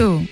rádio. 0.00 0.28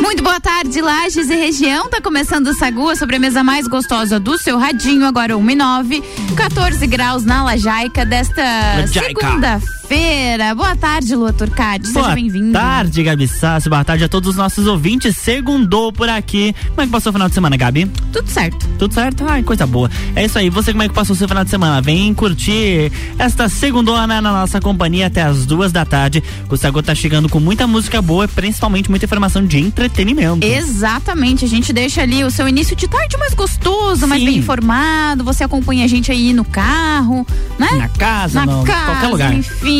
Muito 0.00 0.22
boa 0.22 0.38
tarde, 0.38 0.80
Lages 0.80 1.30
e 1.30 1.34
região. 1.34 1.88
Tá 1.88 2.00
começando 2.00 2.48
o 2.48 2.54
Sagu, 2.54 2.90
a 2.90 2.96
sobremesa 2.96 3.42
mais 3.42 3.66
gostosa 3.66 4.20
do 4.20 4.36
seu 4.38 4.58
radinho, 4.58 5.06
agora 5.06 5.36
1 5.36 5.50
e 5.50 5.54
9. 5.54 6.02
14 6.36 6.86
graus 6.86 7.24
na 7.24 7.42
Lajaica 7.42 8.04
desta 8.04 8.86
segunda-feira 8.86 9.73
feira 9.86 10.54
Boa 10.54 10.74
tarde, 10.76 11.14
Lua 11.14 11.32
Turcati. 11.32 11.88
Seja 11.88 12.14
bem-vindo. 12.14 12.52
Boa 12.52 12.64
tarde, 12.64 13.02
Gabi 13.02 13.28
Sassi. 13.28 13.68
Boa 13.68 13.84
tarde 13.84 14.04
a 14.04 14.08
todos 14.08 14.30
os 14.30 14.36
nossos 14.36 14.66
ouvintes. 14.66 15.16
Segundou 15.16 15.92
por 15.92 16.08
aqui. 16.08 16.54
Como 16.68 16.80
é 16.80 16.86
que 16.86 16.92
passou 16.92 17.10
o 17.10 17.12
final 17.12 17.28
de 17.28 17.34
semana, 17.34 17.56
Gabi? 17.56 17.86
Tudo 18.12 18.28
certo. 18.28 18.66
Tudo 18.78 18.94
certo? 18.94 19.24
Ai, 19.26 19.42
coisa 19.42 19.66
boa. 19.66 19.90
É 20.14 20.24
isso 20.24 20.38
aí. 20.38 20.50
Você, 20.50 20.72
como 20.72 20.82
é 20.82 20.88
que 20.88 20.94
passou 20.94 21.14
o 21.14 21.16
seu 21.16 21.28
final 21.28 21.44
de 21.44 21.50
semana? 21.50 21.80
Vem 21.82 22.12
curtir 22.14 22.90
esta 23.18 23.48
segundona 23.48 24.06
na 24.06 24.32
nossa 24.32 24.60
companhia 24.60 25.06
até 25.06 25.22
as 25.22 25.46
duas 25.46 25.72
da 25.72 25.84
tarde. 25.84 26.22
O 26.48 26.56
Sago 26.56 26.82
tá 26.82 26.94
chegando 26.94 27.28
com 27.28 27.40
muita 27.40 27.66
música 27.66 28.00
boa, 28.00 28.26
principalmente 28.26 28.90
muita 28.90 29.04
informação 29.06 29.44
de 29.44 29.58
entretenimento. 29.58 30.46
Exatamente. 30.46 31.44
A 31.44 31.48
gente 31.48 31.72
deixa 31.72 32.02
ali 32.02 32.24
o 32.24 32.30
seu 32.30 32.48
início 32.48 32.74
de 32.76 32.88
tarde 32.88 33.16
mais 33.16 33.34
gostoso, 33.34 34.02
Sim. 34.02 34.06
mais 34.06 34.24
bem 34.24 34.38
informado. 34.38 35.24
Você 35.24 35.44
acompanha 35.44 35.84
a 35.84 35.88
gente 35.88 36.10
aí 36.10 36.32
no 36.32 36.44
carro, 36.44 37.26
né? 37.58 37.70
Na 37.72 37.88
casa, 37.88 38.44
na 38.44 38.52
no, 38.52 38.64
casa, 38.64 38.84
qualquer 38.86 39.08
lugar. 39.08 39.34
Enfim 39.34 39.73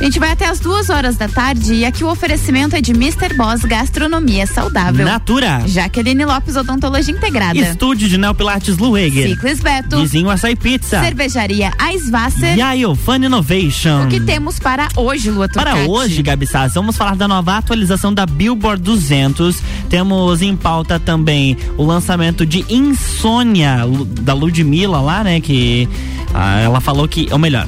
a 0.00 0.04
gente 0.04 0.18
vai 0.18 0.30
até 0.30 0.46
as 0.46 0.58
duas 0.60 0.88
horas 0.88 1.16
da 1.16 1.28
tarde 1.28 1.74
e 1.74 1.84
aqui 1.84 2.02
o 2.02 2.08
oferecimento 2.08 2.74
é 2.74 2.80
de 2.80 2.92
Mr. 2.92 3.34
Boss 3.36 3.62
Gastronomia 3.62 4.46
Saudável. 4.46 5.04
Natura. 5.04 5.62
Jaqueline 5.66 6.24
Lopes 6.24 6.56
Odontologia 6.56 7.14
Integrada. 7.14 7.58
Estúdio 7.58 8.08
de 8.08 8.16
Neopilates 8.16 8.78
Lueger. 8.78 9.28
Ciclis 9.28 9.60
Beto. 9.60 9.98
Vizinho 9.98 10.30
Açaí 10.30 10.56
Pizza. 10.56 11.00
Cervejaria 11.00 11.72
Aisvasser. 11.78 12.56
E 12.56 12.62
a 12.62 12.72
Iofan 12.72 13.16
Innovation. 13.16 14.04
O 14.04 14.08
que 14.08 14.20
temos 14.20 14.58
para 14.58 14.88
hoje, 14.96 15.30
Lua 15.30 15.48
Para 15.48 15.76
hoje, 15.76 16.22
Gabi 16.22 16.46
Sass, 16.46 16.74
vamos 16.74 16.96
falar 16.96 17.16
da 17.16 17.28
nova 17.28 17.56
atualização 17.56 18.12
da 18.12 18.24
Billboard 18.24 18.82
200. 18.82 19.58
Temos 19.88 20.40
em 20.40 20.56
pauta 20.56 20.98
também 20.98 21.56
o 21.76 21.84
lançamento 21.84 22.46
de 22.46 22.64
Insônia 22.68 23.80
da 24.22 24.32
Ludmilla 24.32 25.00
lá, 25.00 25.22
né, 25.24 25.40
que 25.40 25.88
ah, 26.32 26.60
ela 26.60 26.80
falou 26.80 27.06
que, 27.08 27.28
ou 27.30 27.38
melhor, 27.38 27.66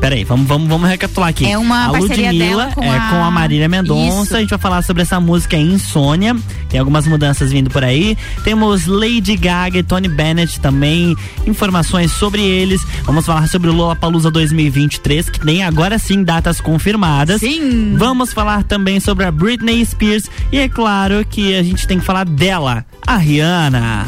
Peraí, 0.00 0.24
vamos, 0.24 0.46
vamos, 0.46 0.68
vamos 0.68 0.88
recapitular 0.88 1.30
aqui. 1.30 1.46
É 1.46 1.58
uma 1.58 1.86
a 1.86 1.90
parceria 1.90 2.30
Ludmilla 2.30 2.70
com 2.74 2.84
é 2.84 2.96
a... 2.96 3.10
com 3.10 3.24
a 3.24 3.30
Marília 3.30 3.68
Mendonça. 3.68 4.22
Isso. 4.24 4.36
A 4.36 4.40
gente 4.40 4.50
vai 4.50 4.58
falar 4.58 4.82
sobre 4.82 5.02
essa 5.02 5.18
música 5.18 5.56
Insônia. 5.56 6.36
Tem 6.68 6.78
algumas 6.78 7.06
mudanças 7.06 7.50
vindo 7.50 7.70
por 7.70 7.82
aí. 7.82 8.16
Temos 8.44 8.86
Lady 8.86 9.36
Gaga 9.36 9.78
e 9.78 9.82
Tony 9.82 10.08
Bennett 10.08 10.60
também. 10.60 11.16
Informações 11.46 12.12
sobre 12.12 12.42
eles. 12.42 12.82
Vamos 13.04 13.26
falar 13.26 13.48
sobre 13.48 13.70
o 13.70 13.72
Lollapalooza 13.72 14.30
2023, 14.30 15.30
que 15.30 15.40
tem 15.40 15.62
agora 15.62 15.98
sim 15.98 16.22
datas 16.22 16.60
confirmadas. 16.60 17.40
Sim. 17.40 17.94
Vamos 17.96 18.32
falar 18.32 18.62
também 18.64 19.00
sobre 19.00 19.24
a 19.24 19.30
Britney 19.30 19.84
Spears. 19.84 20.30
E 20.52 20.58
é 20.58 20.68
claro 20.68 21.24
que 21.24 21.54
a 21.56 21.62
gente 21.62 21.86
tem 21.86 21.98
que 21.98 22.04
falar 22.04 22.24
dela, 22.24 22.84
a 23.06 23.16
Rihanna. 23.16 24.06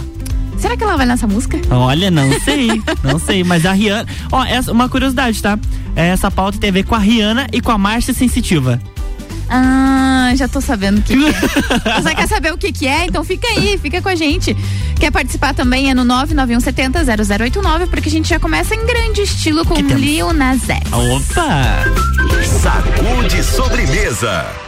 Será 0.59 0.77
que 0.77 0.83
ela 0.83 0.97
vai 0.97 1.07
nessa 1.07 1.27
música? 1.27 1.61
Olha, 1.71 2.11
não 2.11 2.29
sei, 2.41 2.83
não 3.03 3.19
sei, 3.21 3.45
mas 3.45 3.65
a 3.65 3.73
Rihanna. 3.73 4.07
Ó, 4.33 4.45
essa, 4.45 4.73
uma 4.73 4.89
curiosidade, 4.89 5.41
tá? 5.43 5.59
Essa 5.95 6.31
pauta 6.31 6.59
tem 6.59 6.71
a 6.71 6.73
ver 6.73 6.85
com 6.85 6.95
a 6.95 6.99
Rihanna 6.99 7.47
e 7.53 7.61
com 7.61 7.71
a 7.71 7.79
Marcia 7.79 8.13
Sensitiva. 8.13 8.81
Ah, 9.51 10.31
já 10.37 10.47
tô 10.47 10.61
sabendo 10.61 10.99
o 10.99 11.03
que, 11.03 11.17
que 11.17 11.27
é. 11.27 11.33
Você 12.03 12.15
quer 12.15 12.29
saber 12.29 12.53
o 12.53 12.59
que, 12.59 12.71
que 12.71 12.87
é? 12.87 13.07
Então 13.07 13.25
fica 13.25 13.47
aí, 13.49 13.79
fica 13.79 14.03
com 14.03 14.09
a 14.09 14.15
gente. 14.15 14.55
Quer 15.01 15.11
participar 15.11 15.55
também? 15.55 15.91
É 15.91 15.95
no 15.95 16.05
991700089, 16.05 17.89
porque 17.89 18.09
a 18.09 18.13
gente 18.13 18.29
já 18.29 18.39
começa 18.39 18.75
em 18.75 18.85
grande 18.85 19.23
estilo 19.23 19.65
com 19.65 19.75
Lil 19.75 20.33
Nas 20.33 20.69
X. 20.69 20.81
Opa! 20.93 21.85
Sacude 22.61 23.43
sobremesa. 23.43 24.68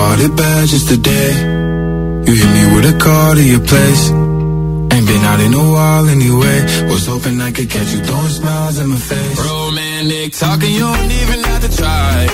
It 0.00 0.36
bad 0.36 0.68
just 0.68 0.88
today. 0.88 1.32
You 2.26 2.32
hit 2.40 2.50
me 2.56 2.64
with 2.74 2.92
a 2.92 2.96
call 3.00 3.34
to 3.36 3.42
your 3.42 3.64
place. 3.64 4.04
Ain't 4.92 5.06
been 5.08 5.24
out 5.24 5.40
in 5.40 5.54
a 5.54 5.64
while 5.74 6.06
anyway. 6.08 6.58
Was 6.92 7.06
hoping 7.06 7.40
I 7.40 7.50
could 7.52 7.70
catch 7.70 7.90
you 7.94 8.00
throwing 8.04 8.28
smiles 8.28 8.78
in 8.80 8.88
my 8.88 8.96
face. 8.96 9.38
Romantic 9.40 10.32
talking, 10.32 10.72
you 10.72 10.84
don't 10.92 11.12
even 11.22 11.40
have 11.44 11.62
to 11.64 11.72
try. 11.74 12.28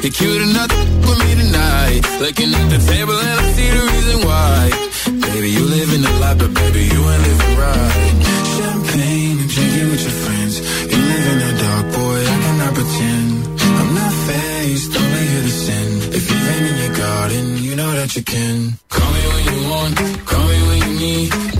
You're 0.00 0.16
cute 0.20 0.40
enough 0.48 0.72
with 1.04 1.18
me 1.20 1.30
tonight. 1.42 2.00
Looking 2.24 2.50
at 2.54 2.66
the 2.72 2.80
table 2.92 3.16
and 3.28 3.36
I 3.40 3.46
see 3.52 3.70
the 3.76 3.82
reason 3.92 4.18
why. 4.24 4.58
Baby, 5.28 5.50
you 5.50 5.64
live 5.64 5.90
in 5.92 6.00
the 6.08 6.14
life, 6.24 6.38
but 6.38 6.52
baby, 6.54 6.82
you 6.92 7.00
ain't 7.12 7.22
living 7.28 7.54
right. 7.60 7.92
Champagne 8.56 9.36
and 9.42 9.50
drinking 9.52 9.88
with 9.92 10.02
your 10.06 10.16
friends. 10.24 10.54
You 10.92 11.00
live 11.12 11.26
in 11.32 11.38
the 11.44 11.52
dark, 11.60 11.84
boy, 11.92 12.18
I 12.24 12.36
cannot 12.44 12.72
pretend. 12.72 13.27
You 18.16 18.22
can. 18.22 18.78
Call 18.88 19.12
me 19.12 19.20
when 19.28 19.44
you 19.44 19.70
want, 19.70 19.96
call 20.26 20.48
me 20.48 20.68
when 20.68 20.78
you 20.78 20.98
need. 21.00 21.57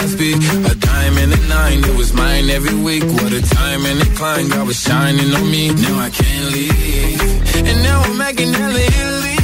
I 0.00 0.06
speak. 0.06 0.36
A 0.72 0.74
diamond 0.74 1.32
and 1.34 1.44
a 1.44 1.48
nine, 1.48 1.84
it 1.84 1.94
was 1.94 2.14
mine 2.14 2.48
every 2.48 2.74
week. 2.74 3.04
What 3.04 3.32
a 3.32 3.42
time 3.42 3.84
and 3.84 4.00
a 4.00 4.08
climb, 4.16 4.48
God 4.48 4.66
was 4.66 4.80
shining 4.80 5.30
on 5.34 5.50
me. 5.50 5.74
Now 5.74 5.98
I 6.06 6.08
can't 6.08 6.46
leave. 6.54 7.20
And 7.68 7.82
now 7.82 8.00
I'm 8.06 8.16
making 8.16 8.50
hella 8.54 8.80
Italy. 8.80 9.40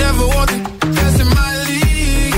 Never 0.00 0.24
want 0.34 0.48
the 0.48 0.60
best 0.96 1.20
in 1.20 1.28
my 1.28 1.52
league. 1.68 2.34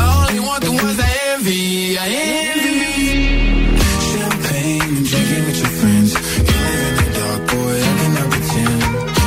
I 0.00 0.04
only 0.16 0.40
want 0.40 0.64
the 0.64 0.72
ones 0.72 0.98
I 0.98 1.12
envy. 1.32 1.98
I 1.98 2.08
envy. 2.08 3.76
Champagne 4.08 4.80
and 4.96 5.06
drinking 5.10 5.44
with 5.44 5.58
your 5.60 5.74
friends. 5.80 6.10
You 6.48 6.56
live 6.68 6.82
in 6.88 6.94
the 7.00 7.08
dark, 7.20 7.40
boy, 7.52 7.76
I 7.88 7.92
cannot 8.00 8.28
pretend. 8.32 8.82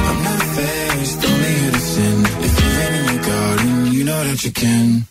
I'm 0.10 0.20
not 0.28 0.42
faced, 0.58 1.20
only 1.30 1.56
to 1.76 1.82
sin. 1.94 2.18
If 2.46 2.54
you've 2.60 2.80
in 2.98 3.04
your 3.14 3.22
garden, 3.30 3.94
you 3.94 4.04
know 4.04 4.24
that 4.24 4.44
you 4.46 4.52
can. 4.52 5.11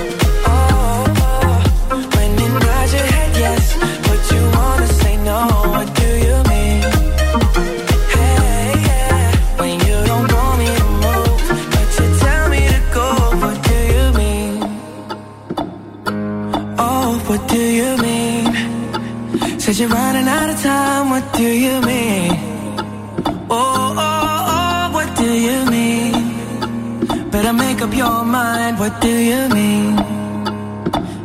What 28.91 29.01
do 29.01 29.15
you 29.31 29.41
mean? 29.49 29.95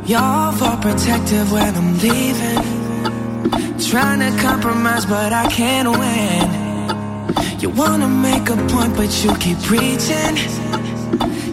You're 0.04 0.52
for 0.58 0.76
protective 0.86 1.50
when 1.52 1.74
I'm 1.80 1.92
leaving. 1.98 2.62
Trying 3.90 4.20
to 4.26 4.30
compromise, 4.42 5.04
but 5.06 5.32
I 5.32 5.46
can't 5.48 5.88
win. 6.00 6.44
You 7.60 7.70
wanna 7.70 8.08
make 8.08 8.48
a 8.50 8.56
point, 8.72 8.92
but 8.96 9.10
you 9.22 9.30
keep 9.44 9.58
preaching. 9.70 10.34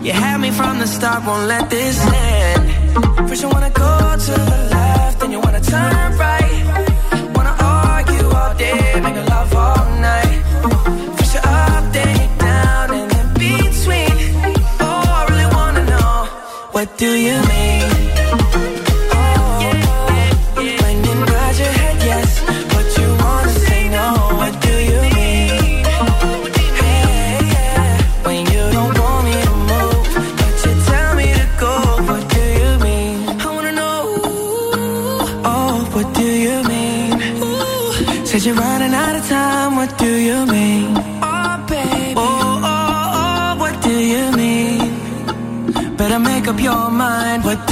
You 0.05 0.11
had 0.11 0.37
me 0.39 0.51
from 0.51 0.79
the 0.79 0.87
start, 0.87 1.25
won't 1.25 1.47
let 1.47 1.69
this 1.69 1.97
end. 2.05 2.63
First, 3.27 3.41
you 3.43 3.49
wanna 3.49 3.73
go 3.85 3.93
to 4.27 4.33
the 4.51 4.59
left, 4.75 5.19
then 5.19 5.31
you 5.31 5.39
wanna 5.39 5.61
turn 5.61 6.09
right 6.25 6.61
Wanna 7.35 7.55
argue 7.59 8.27
all 8.39 8.53
day, 8.55 8.99
making 9.05 9.25
love 9.33 9.53
all 9.55 9.85
night. 10.07 10.22
Do 17.03 17.17
you 17.17 17.41
mean? 17.49 17.72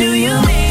Do 0.02 0.16
you 0.16 0.34
mean? 0.48 0.71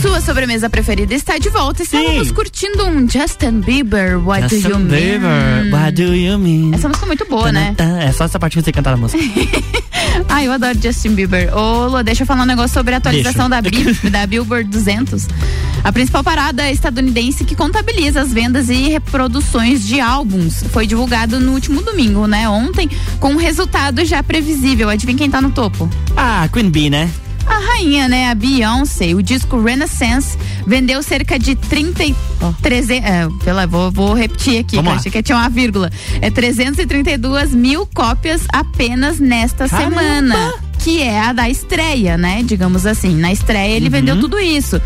Sua 0.00 0.20
sobremesa 0.20 0.70
preferida 0.70 1.12
está 1.12 1.38
de 1.38 1.48
volta. 1.48 1.82
Estamos 1.82 2.28
Sim. 2.28 2.34
curtindo 2.34 2.86
um 2.86 3.08
Justin 3.08 3.60
Bieber, 3.60 4.18
What 4.24 4.42
Justin 4.42 4.68
Do 4.68 4.68
You 4.68 4.78
Mean? 4.78 4.88
Bieber, 4.88 5.74
What 5.74 5.92
Do 5.92 6.14
You 6.14 6.38
Mean? 6.38 6.74
Essa 6.74 6.88
música 6.88 7.04
é 7.04 7.08
muito 7.08 7.24
boa, 7.24 7.50
né? 7.50 7.74
É 8.06 8.12
só 8.12 8.24
essa 8.24 8.38
parte 8.38 8.56
que 8.56 8.62
você 8.62 8.70
cantar 8.70 8.94
a 8.94 8.96
música. 8.96 9.22
Ai, 10.28 10.46
eu 10.46 10.52
adoro 10.52 10.78
Justin 10.80 11.14
Bieber. 11.14 11.52
Ô, 11.56 11.88
Lô, 11.88 12.02
deixa 12.02 12.22
eu 12.22 12.26
falar 12.26 12.42
um 12.42 12.46
negócio 12.46 12.74
sobre 12.74 12.94
a 12.94 12.98
atualização 12.98 13.50
da, 13.50 13.60
da 14.10 14.26
Billboard 14.26 14.70
200. 14.70 15.26
A 15.82 15.92
principal 15.92 16.22
parada 16.22 16.70
estadunidense 16.70 17.44
que 17.44 17.56
contabiliza 17.56 18.20
as 18.20 18.32
vendas 18.32 18.68
e 18.68 18.88
reproduções 18.88 19.84
de 19.84 20.00
álbuns 20.00 20.62
foi 20.70 20.86
divulgado 20.86 21.40
no 21.40 21.52
último 21.52 21.82
domingo, 21.82 22.26
né? 22.26 22.48
Ontem, 22.48 22.88
com 23.18 23.32
um 23.32 23.36
resultado 23.36 24.04
já 24.04 24.22
previsível. 24.22 24.88
Adivinha 24.88 25.18
quem 25.18 25.30
tá 25.30 25.40
no 25.40 25.50
topo? 25.50 25.90
Ah, 26.16 26.48
Queen 26.52 26.70
Bee, 26.70 26.88
né? 26.88 27.10
A 27.58 27.60
rainha, 27.60 28.08
né, 28.08 28.30
a 28.30 28.36
Beyoncé, 28.36 29.14
o 29.14 29.22
disco 29.22 29.60
Renaissance 29.60 30.38
vendeu 30.64 31.02
cerca 31.02 31.36
de 31.38 31.56
30 31.56 32.04
oh. 32.40 32.52
300, 32.62 33.04
é, 33.04 33.28
pela, 33.44 33.66
vou, 33.66 33.90
vou 33.90 34.14
repetir 34.14 34.60
aqui, 34.60 34.80
que 34.80 34.88
achei 34.88 35.10
que 35.10 35.22
tinha 35.22 35.36
uma 35.36 35.48
vírgula. 35.48 35.90
É 36.20 36.30
332 36.30 37.52
mil 37.52 37.84
cópias 37.86 38.42
apenas 38.52 39.18
nesta 39.18 39.68
Caramba. 39.68 40.00
semana 40.00 40.67
que 40.88 41.02
é 41.02 41.20
a 41.20 41.34
da 41.34 41.50
estreia, 41.50 42.16
né? 42.16 42.42
Digamos 42.42 42.86
assim. 42.86 43.14
Na 43.14 43.30
estreia 43.30 43.76
ele 43.76 43.86
uhum. 43.86 43.92
vendeu 43.92 44.18
tudo 44.18 44.38
isso. 44.38 44.80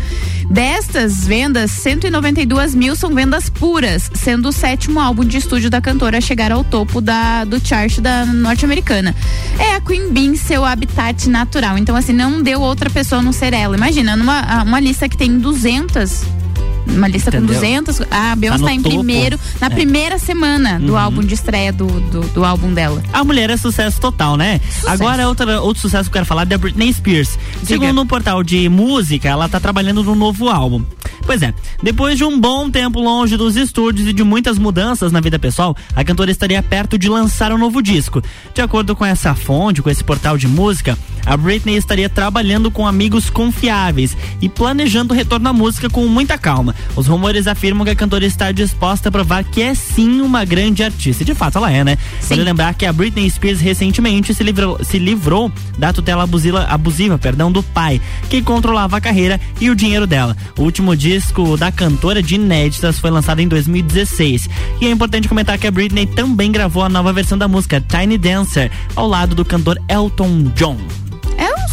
Destas 0.49 1.25
vendas, 1.25 1.71
192 1.71 2.75
mil 2.75 2.93
são 2.93 3.15
vendas 3.15 3.49
puras, 3.49 4.11
sendo 4.13 4.49
o 4.49 4.51
sétimo 4.51 4.99
álbum 4.99 5.23
de 5.23 5.37
estúdio 5.37 5.69
da 5.69 5.79
cantora 5.79 6.17
a 6.17 6.21
chegar 6.21 6.51
ao 6.51 6.61
topo 6.61 6.99
da, 6.99 7.45
do 7.45 7.57
chart 7.65 8.01
da 8.01 8.25
norte-americana. 8.25 9.15
É 9.57 9.75
a 9.75 9.79
Queen 9.79 10.11
Bee 10.11 10.35
seu 10.35 10.65
habitat 10.65 11.29
natural. 11.29 11.77
Então, 11.77 11.95
assim, 11.95 12.11
não 12.11 12.41
deu 12.41 12.59
outra 12.59 12.89
pessoa 12.89 13.21
não 13.21 13.31
ser 13.31 13.53
ela. 13.53 13.77
Imagina, 13.77 14.17
numa 14.17 14.61
uma 14.61 14.81
lista 14.81 15.07
que 15.07 15.15
tem 15.15 15.39
200 15.39 16.42
uma 16.87 17.07
lista 17.07 17.29
Entendeu? 17.29 17.55
com 17.55 17.61
200. 17.61 18.01
A 18.11 18.35
Beyoncé 18.35 18.57
está 18.57 18.67
tá 18.67 18.73
em 18.73 18.81
topo. 18.81 18.95
primeiro, 18.95 19.39
na 19.59 19.67
é. 19.67 19.69
primeira 19.69 20.17
semana 20.17 20.79
do 20.79 20.93
uhum. 20.93 20.97
álbum 20.97 21.21
de 21.21 21.33
estreia 21.33 21.71
do, 21.71 21.87
do, 21.87 22.21
do, 22.21 22.45
álbum 22.45 22.73
dela. 22.73 23.01
A 23.11 23.23
mulher 23.23 23.49
é 23.49 23.57
sucesso 23.57 23.99
total, 23.99 24.37
né? 24.37 24.59
Sucesso. 24.59 24.89
Agora, 24.89 25.27
outra, 25.27 25.61
outro 25.61 25.81
sucesso 25.81 26.09
que 26.09 26.09
eu 26.09 26.19
quero 26.19 26.25
falar 26.25 26.43
é 26.43 26.45
da 26.45 26.57
Britney 26.57 26.93
Spears. 26.93 27.37
Diga. 27.61 27.65
Segundo 27.65 28.01
um 28.01 28.07
portal 28.07 28.43
de 28.43 28.67
música, 28.69 29.29
ela 29.29 29.47
tá 29.47 29.59
trabalhando 29.59 30.03
no 30.03 30.15
novo 30.15 30.49
álbum. 30.49 30.83
Pois 31.25 31.41
é, 31.41 31.53
depois 31.81 32.17
de 32.17 32.23
um 32.23 32.39
bom 32.39 32.69
tempo 32.69 32.99
longe 32.99 33.37
dos 33.37 33.55
estúdios 33.55 34.07
e 34.07 34.13
de 34.13 34.23
muitas 34.23 34.57
mudanças 34.57 35.11
na 35.11 35.19
vida 35.19 35.39
pessoal, 35.39 35.75
a 35.95 36.03
cantora 36.03 36.31
estaria 36.31 36.61
perto 36.61 36.97
de 36.97 37.09
lançar 37.09 37.51
um 37.51 37.57
novo 37.57 37.81
disco. 37.81 38.21
De 38.53 38.61
acordo 38.61 38.95
com 38.95 39.05
essa 39.05 39.33
fonte, 39.33 39.81
com 39.81 39.89
esse 39.89 40.03
portal 40.03 40.37
de 40.37 40.47
música, 40.47 40.97
a 41.25 41.37
Britney 41.37 41.75
estaria 41.75 42.09
trabalhando 42.09 42.69
com 42.69 42.85
amigos 42.85 43.29
confiáveis 43.29 44.15
e 44.41 44.49
planejando 44.49 45.13
o 45.13 45.17
retorno 45.17 45.47
à 45.47 45.53
música 45.53 45.89
com 45.89 46.05
muita 46.07 46.37
calma. 46.37 46.75
Os 46.95 47.07
rumores 47.07 47.47
afirmam 47.47 47.85
que 47.85 47.91
a 47.91 47.95
cantora 47.95 48.25
está 48.25 48.51
disposta 48.51 49.09
a 49.09 49.11
provar 49.11 49.43
que 49.43 49.61
é 49.61 49.73
sim 49.73 50.21
uma 50.21 50.43
grande 50.43 50.83
artista. 50.83 51.23
E 51.23 51.25
de 51.25 51.33
fato 51.33 51.57
ela 51.57 51.71
é, 51.71 51.83
né? 51.83 51.97
Sim. 52.19 52.29
Vale 52.29 52.43
lembrar 52.43 52.73
que 52.73 52.85
a 52.85 52.91
Britney 52.91 53.29
Spears 53.29 53.61
recentemente 53.61 54.33
se 54.33 54.43
livrou, 54.43 54.77
se 54.83 54.99
livrou 54.99 55.51
da 55.77 55.93
tutela 55.93 56.23
abusiva, 56.23 56.63
abusiva 56.63 57.17
perdão, 57.17 57.51
do 57.51 57.63
pai, 57.63 58.01
que 58.29 58.41
controlava 58.41 58.97
a 58.97 59.01
carreira 59.01 59.39
e 59.61 59.69
o 59.69 59.75
dinheiro 59.75 60.05
dela. 60.05 60.35
O 60.57 60.63
último 60.63 60.95
disco 61.03 61.57
da 61.57 61.69
cantora 61.69 62.23
de 62.23 62.35
inéditas 62.35 62.97
foi 62.97 63.11
lançado 63.11 63.41
em 63.41 63.47
2016. 63.49 64.47
E 64.79 64.87
é 64.87 64.89
importante 64.89 65.27
comentar 65.27 65.57
que 65.57 65.67
a 65.67 65.71
Britney 65.71 66.05
também 66.05 66.49
gravou 66.49 66.81
a 66.81 66.87
nova 66.87 67.11
versão 67.11 67.37
da 67.37 67.45
música 67.45 67.81
Tiny 67.81 68.17
Dancer 68.17 68.71
ao 68.95 69.05
lado 69.05 69.35
do 69.35 69.43
cantor 69.43 69.77
Elton 69.89 70.43
John 70.55 70.77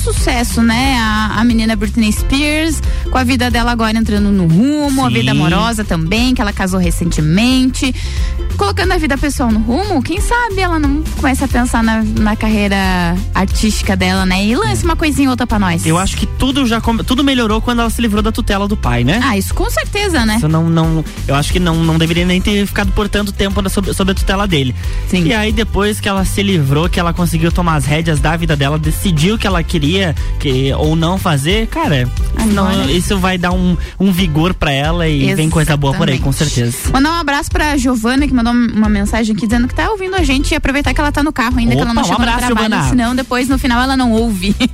sucesso, 0.01 0.63
né? 0.63 0.97
A, 0.99 1.41
a 1.41 1.45
menina 1.45 1.77
Britney 1.77 2.13
Spears, 2.13 2.83
com 3.11 3.19
a 3.19 3.25
vida 3.25 3.51
dela 3.51 3.71
agora 3.71 3.97
entrando 3.97 4.31
no 4.31 4.47
rumo, 4.47 5.03
Sim. 5.03 5.07
a 5.07 5.09
vida 5.09 5.31
amorosa 5.33 5.85
também, 5.85 6.35
que 6.35 6.41
ela 6.41 6.53
casou 6.53 6.81
recentemente. 6.81 7.95
Colocando 8.57 8.93
a 8.93 8.99
vida 8.99 9.17
pessoal 9.17 9.51
no 9.51 9.59
rumo, 9.61 10.03
quem 10.03 10.21
sabe 10.21 10.61
ela 10.61 10.79
não 10.79 11.03
começa 11.19 11.45
a 11.45 11.49
pensar 11.49 11.83
na, 11.83 12.03
na 12.03 12.37
carreira 12.37 12.77
artística 13.35 13.97
dela, 13.97 14.27
né? 14.27 14.45
E 14.45 14.55
lance 14.55 14.85
uma 14.85 14.97
coisinha 14.97 15.31
outra 15.31 15.47
pra 15.47 15.59
nós. 15.59 15.87
Eu 15.87 15.97
acho 15.97 16.17
que 16.17 16.27
tudo 16.27 16.67
já 16.67 16.81
tudo 16.81 17.23
melhorou 17.23 17.61
quando 17.61 17.81
ela 17.81 17.91
se 17.91 18.03
livrou 18.03 18.23
da 18.23 18.33
tutela 18.33 18.67
do 18.69 18.77
pai, 18.77 19.05
né? 19.05 19.21
Ah, 19.23 19.37
isso 19.37 19.55
com 19.55 19.69
certeza, 19.71 20.27
né? 20.27 20.37
Isso 20.37 20.49
não, 20.49 20.69
não, 20.69 21.05
eu 21.27 21.35
acho 21.35 21.53
que 21.53 21.59
não, 21.59 21.77
não 21.77 21.99
deveria 21.99 22.25
nem 22.25 22.41
ter 22.41 22.67
ficado 22.67 22.93
por 22.93 23.09
tanto 23.09 23.33
tempo 23.33 23.69
sob, 23.71 23.95
sob 23.95 24.13
a 24.13 24.15
tutela 24.15 24.47
dele. 24.47 24.75
Sim. 25.09 25.25
E 25.25 25.35
aí 25.35 25.53
depois 25.53 26.01
que 26.01 26.09
ela 26.09 26.25
se 26.25 26.43
livrou, 26.43 26.89
que 26.89 27.01
ela 27.01 27.13
conseguiu 27.13 27.51
tomar 27.51 27.77
as 27.77 27.85
rédeas 27.85 28.21
da 28.21 28.37
vida 28.37 28.57
dela, 28.57 28.79
decidiu 28.79 29.39
que 29.39 29.47
ela 29.47 29.63
queria 29.63 29.90
que, 30.39 30.73
ou 30.75 30.95
não 30.97 31.19
fazer, 31.19 31.67
cara, 31.69 32.09
não, 32.53 32.89
isso 32.91 33.19
vai 33.19 33.37
dar 33.39 33.53
um, 33.53 33.77
um 33.99 34.13
vigor 34.13 34.55
para 34.55 34.73
ela 34.73 35.07
e 35.07 35.17
Exatamente. 35.17 35.37
vem 35.37 35.51
coisa 35.51 35.77
boa 35.77 35.95
por 35.95 36.09
aí, 36.09 36.19
com 36.19 36.33
certeza. 36.33 36.77
Mandar 36.93 37.11
um 37.11 37.21
abraço 37.21 37.51
pra 37.51 37.77
Giovana, 37.77 38.27
que 38.27 38.35
mandou 38.35 38.53
uma 38.53 38.89
mensagem 38.89 39.35
aqui 39.35 39.47
dizendo 39.47 39.69
que 39.69 39.75
tá 39.75 39.91
ouvindo 39.91 40.17
a 40.17 40.23
gente 40.23 40.53
e 40.53 40.55
aproveitar 40.55 40.95
que 40.95 41.01
ela 41.01 41.13
tá 41.13 41.23
no 41.23 41.33
carro 41.33 41.59
ainda, 41.59 41.75
Opa, 41.75 41.77
que 41.77 41.83
ela 41.83 41.95
não 41.95 42.03
um 42.03 42.05
chegou 42.05 42.21
abraço, 42.23 42.41
no 42.41 42.47
trabalho, 42.47 42.69
Giovana. 42.71 42.89
senão 42.91 43.15
depois 43.15 43.49
no 43.49 43.59
final 43.59 43.81
ela 43.83 43.97
não 43.97 44.13
ouve. 44.13 44.55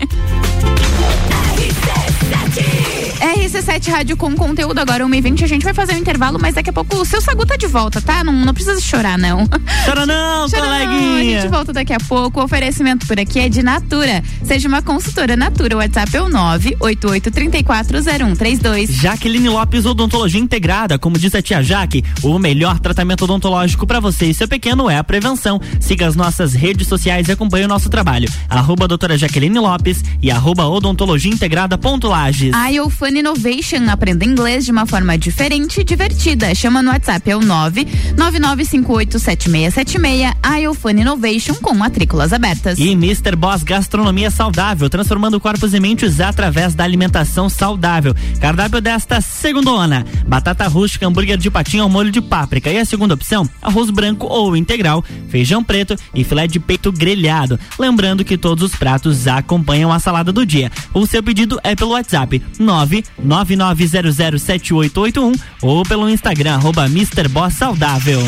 RC7 3.35 3.90
Rádio 3.90 4.16
com 4.16 4.35
conteúdo 4.35 4.78
agora, 4.78 5.04
1h20. 5.04 5.42
A 5.42 5.47
gente 5.47 5.64
vai 5.64 5.75
fazer 5.75 5.95
um 5.95 5.99
intervalo, 5.99 6.38
mas 6.40 6.54
daqui 6.54 6.71
a 6.71 6.73
pouco 6.73 6.97
o 6.97 7.04
seu 7.04 7.21
Sagu 7.21 7.45
tá 7.45 7.56
de 7.56 7.66
volta, 7.66 8.00
tá? 8.00 8.23
Não, 8.23 8.33
não 8.33 8.54
precisa 8.54 8.80
chorar, 8.80 9.18
não. 9.18 9.47
Chora 9.85 10.06
não, 10.06 10.49
Chora 10.49 10.62
coleguinha. 10.62 11.00
Não. 11.00 11.16
A 11.16 11.23
gente 11.23 11.49
volta 11.49 11.73
daqui 11.73 11.92
a 11.92 11.99
pouco. 11.99 12.40
O 12.40 12.45
oferecimento 12.45 13.04
por 13.06 13.18
aqui 13.18 13.40
é 13.40 13.49
de 13.49 13.62
Natura. 13.62 14.23
Seja 14.45 14.68
uma 14.68 14.83
consultora 14.83 15.37
Natura. 15.37 15.75
O 15.76 15.78
WhatsApp 15.78 16.16
é 16.16 16.23
o 16.23 16.28
988340132. 16.28 18.92
Jaqueline 18.92 19.49
Lopes 19.49 19.87
Odontologia 19.87 20.40
Integrada. 20.40 20.99
Como 20.99 21.18
diz 21.18 21.35
a 21.35 21.42
tia 21.42 21.62
Jaque, 21.62 22.04
o 22.23 22.38
melhor 22.38 22.78
tratamento 22.78 23.25
odontológico 23.25 23.87
para 23.87 23.99
você 23.99 24.26
e 24.26 24.35
seu 24.35 24.47
pequeno 24.47 24.88
é 24.88 24.99
a 24.99 25.04
prevenção. 25.04 25.61
Siga 25.80 26.06
as 26.06 26.14
nossas 26.14 26.54
redes 26.54 26.87
sociais 26.87 27.28
e 27.28 27.33
acompanhe 27.33 27.64
o 27.64 27.68
nosso 27.68 27.88
trabalho. 27.88 28.28
Arroba 28.49 28.87
doutora 28.87 29.18
Jaqueline 29.18 29.59
Lopes 29.59 30.04
e 30.23 30.30
arroba 30.30 30.64
odontologia 30.66 31.33
integrada 31.33 31.76
ponto 31.76 32.06
Lages. 32.09 32.54
A 32.54 32.66
Fun 32.90 33.15
Innovation. 33.18 33.88
Aprenda 33.90 34.25
inglês 34.25 34.64
de 34.64 34.70
uma 34.70 34.87
forma 34.87 35.16
diferente 35.16 35.80
e 35.80 35.85
divertida. 35.85 36.54
Chama 36.54 36.82
no 36.82 36.90
WhatsApp, 36.90 37.30
é 37.30 37.37
o 37.37 37.40
999587676. 37.40 40.35
iOfone 40.61 41.00
Innovation 41.00 41.54
com 41.54 41.75
matrículas 41.75 42.32
abertas. 42.32 42.78
E 42.78 42.92
Mr. 42.92 43.35
Boss 43.37 43.62
Gastronomia 43.62 44.30
Saudável, 44.30 44.90
transformando 44.90 45.40
corpos 45.40 45.75
e 45.75 45.80
mentes 45.80 46.20
através 46.20 46.75
da 46.75 46.85
alimentação 46.85 47.49
saudável. 47.49 48.14
Cardápio 48.40 48.80
desta 48.80 49.20
segundona: 49.20 50.04
batata 50.26 50.68
rústica, 50.68 51.06
hambúrguer 51.06 51.38
de 51.38 51.50
patinho 51.50 51.85
ao 51.85 51.88
molho 51.88 52.11
de 52.11 52.20
páprica. 52.20 52.70
E 52.70 52.78
a 52.78 52.85
segunda 52.85 53.14
opção, 53.14 53.49
arroz 53.62 53.88
branco 53.90 54.26
ou 54.26 54.56
integral, 54.56 55.04
feijão 55.28 55.64
preto 55.64 55.96
e 56.14 56.23
filé 56.23 56.46
de 56.46 56.61
peito 56.61 56.92
grelhado. 56.92 57.58
Lembrando 57.78 58.25
que 58.25 58.37
todos 58.37 58.70
os 58.70 58.76
pratos 58.76 59.26
acompanham 59.26 59.90
a 59.92 59.99
salada 59.99 60.32
do 60.32 60.44
dia. 60.44 60.70
O 60.92 61.06
seu 61.06 61.23
pedido 61.23 61.58
é 61.62 61.75
pelo 61.75 61.92
WhatsApp 61.92 62.42
9 62.58 63.06
999007881 63.25 65.41
ou 65.63 65.85
pelo 65.85 66.09
Instagram 66.09 66.55
arroba 66.55 66.89
Saudável. 67.51 68.21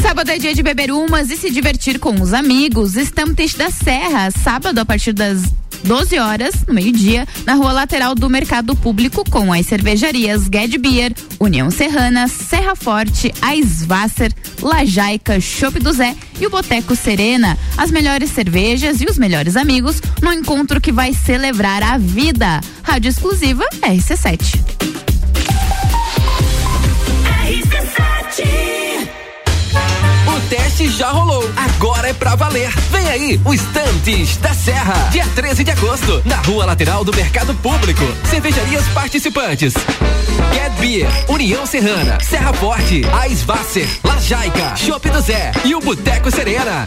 Sábado 0.00 0.30
é 0.30 0.38
dia 0.38 0.54
de 0.54 0.62
beber 0.62 0.90
umas 0.90 1.30
e 1.30 1.36
se 1.36 1.50
divertir 1.50 1.98
com 1.98 2.18
os 2.20 2.32
amigos. 2.32 2.96
Stamptish 2.96 3.54
da 3.54 3.70
Serra, 3.70 4.30
sábado 4.30 4.78
a 4.78 4.84
partir 4.84 5.12
das 5.12 5.42
12 5.84 6.18
horas, 6.18 6.54
no 6.66 6.74
meio-dia, 6.74 7.26
na 7.44 7.54
rua 7.54 7.72
lateral 7.72 8.14
do 8.14 8.28
Mercado 8.28 8.76
Público, 8.76 9.24
com 9.28 9.52
as 9.52 9.66
cervejarias 9.66 10.42
Ged 10.52 10.76
Beer, 10.78 11.12
União 11.38 11.70
Serrana, 11.70 12.28
Serra 12.28 12.74
Forte, 12.76 13.32
Aisvasser, 13.40 14.32
Lajaica, 14.60 15.40
Chopp 15.40 15.78
do 15.78 15.92
Zé 15.92 16.14
e 16.38 16.46
o 16.46 16.50
Boteco 16.50 16.94
Serena. 16.94 17.58
As 17.76 17.90
melhores 17.90 18.30
cervejas 18.30 19.00
e 19.00 19.06
os 19.06 19.18
melhores 19.18 19.56
amigos 19.56 20.00
no 20.22 20.32
encontro 20.32 20.80
que 20.80 20.92
vai 20.92 21.12
celebrar 21.12 21.82
a 21.82 21.98
vida. 21.98 22.60
Rádio 22.82 23.08
exclusiva 23.08 23.64
RC7. 23.82 24.60
RC7 27.50 28.69
teste 30.50 30.88
já 30.88 31.10
rolou. 31.10 31.48
Agora 31.56 32.08
é 32.08 32.12
pra 32.12 32.34
valer. 32.34 32.70
Vem 32.90 33.08
aí, 33.08 33.40
o 33.44 33.54
Estantes 33.54 34.36
da 34.38 34.52
Serra. 34.52 35.08
Dia 35.10 35.24
13 35.34 35.62
de 35.62 35.70
agosto, 35.70 36.20
na 36.24 36.36
rua 36.36 36.66
lateral 36.66 37.04
do 37.04 37.14
Mercado 37.14 37.54
Público. 37.54 38.02
Cervejarias 38.28 38.84
participantes. 38.88 39.72
Get 40.52 40.72
Beer, 40.80 41.08
União 41.28 41.64
Serrana, 41.64 42.18
Serra 42.20 42.52
Forte, 42.52 43.02
Aisvasser, 43.12 43.88
Lajaica, 44.02 44.74
Chopp 44.76 45.08
do 45.08 45.20
Zé 45.20 45.52
e 45.64 45.74
o 45.74 45.80
Boteco 45.80 46.30
Serena. 46.30 46.86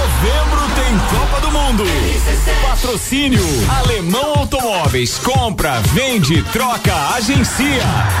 Tem 0.91 0.99
Copa 0.99 1.39
do 1.39 1.51
Mundo. 1.51 1.83
Patrocínio 2.61 3.41
Alemão 3.79 4.39
Automóveis. 4.39 5.17
Compra, 5.19 5.79
vende, 5.93 6.43
troca, 6.51 6.93
agencia. 7.15 8.20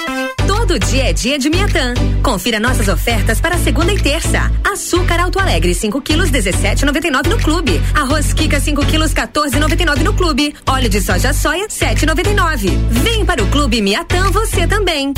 Todo 0.61 0.77
dia 0.77 1.09
é 1.09 1.11
dia 1.11 1.39
de 1.39 1.49
Miatã. 1.49 1.95
Confira 2.21 2.59
nossas 2.59 2.87
ofertas 2.87 3.41
para 3.41 3.57
segunda 3.57 3.91
e 3.91 3.99
terça. 3.99 4.51
Açúcar 4.63 5.19
Alto 5.19 5.39
Alegre 5.39 5.73
5 5.73 5.99
quilos 6.01 6.29
17,99 6.29 7.29
no 7.29 7.39
clube. 7.39 7.81
Arroz 7.95 8.31
Kika 8.31 8.59
5 8.59 8.85
quilos 8.85 9.11
14,99 9.11 10.03
no 10.03 10.13
clube. 10.13 10.53
Óleo 10.67 10.87
de 10.87 11.01
soja 11.01 11.33
soia 11.33 11.67
7,99. 11.67 12.77
Vem 12.91 13.25
para 13.25 13.43
o 13.43 13.47
clube 13.47 13.81
Miatã 13.81 14.29
você 14.29 14.67
também. 14.67 15.15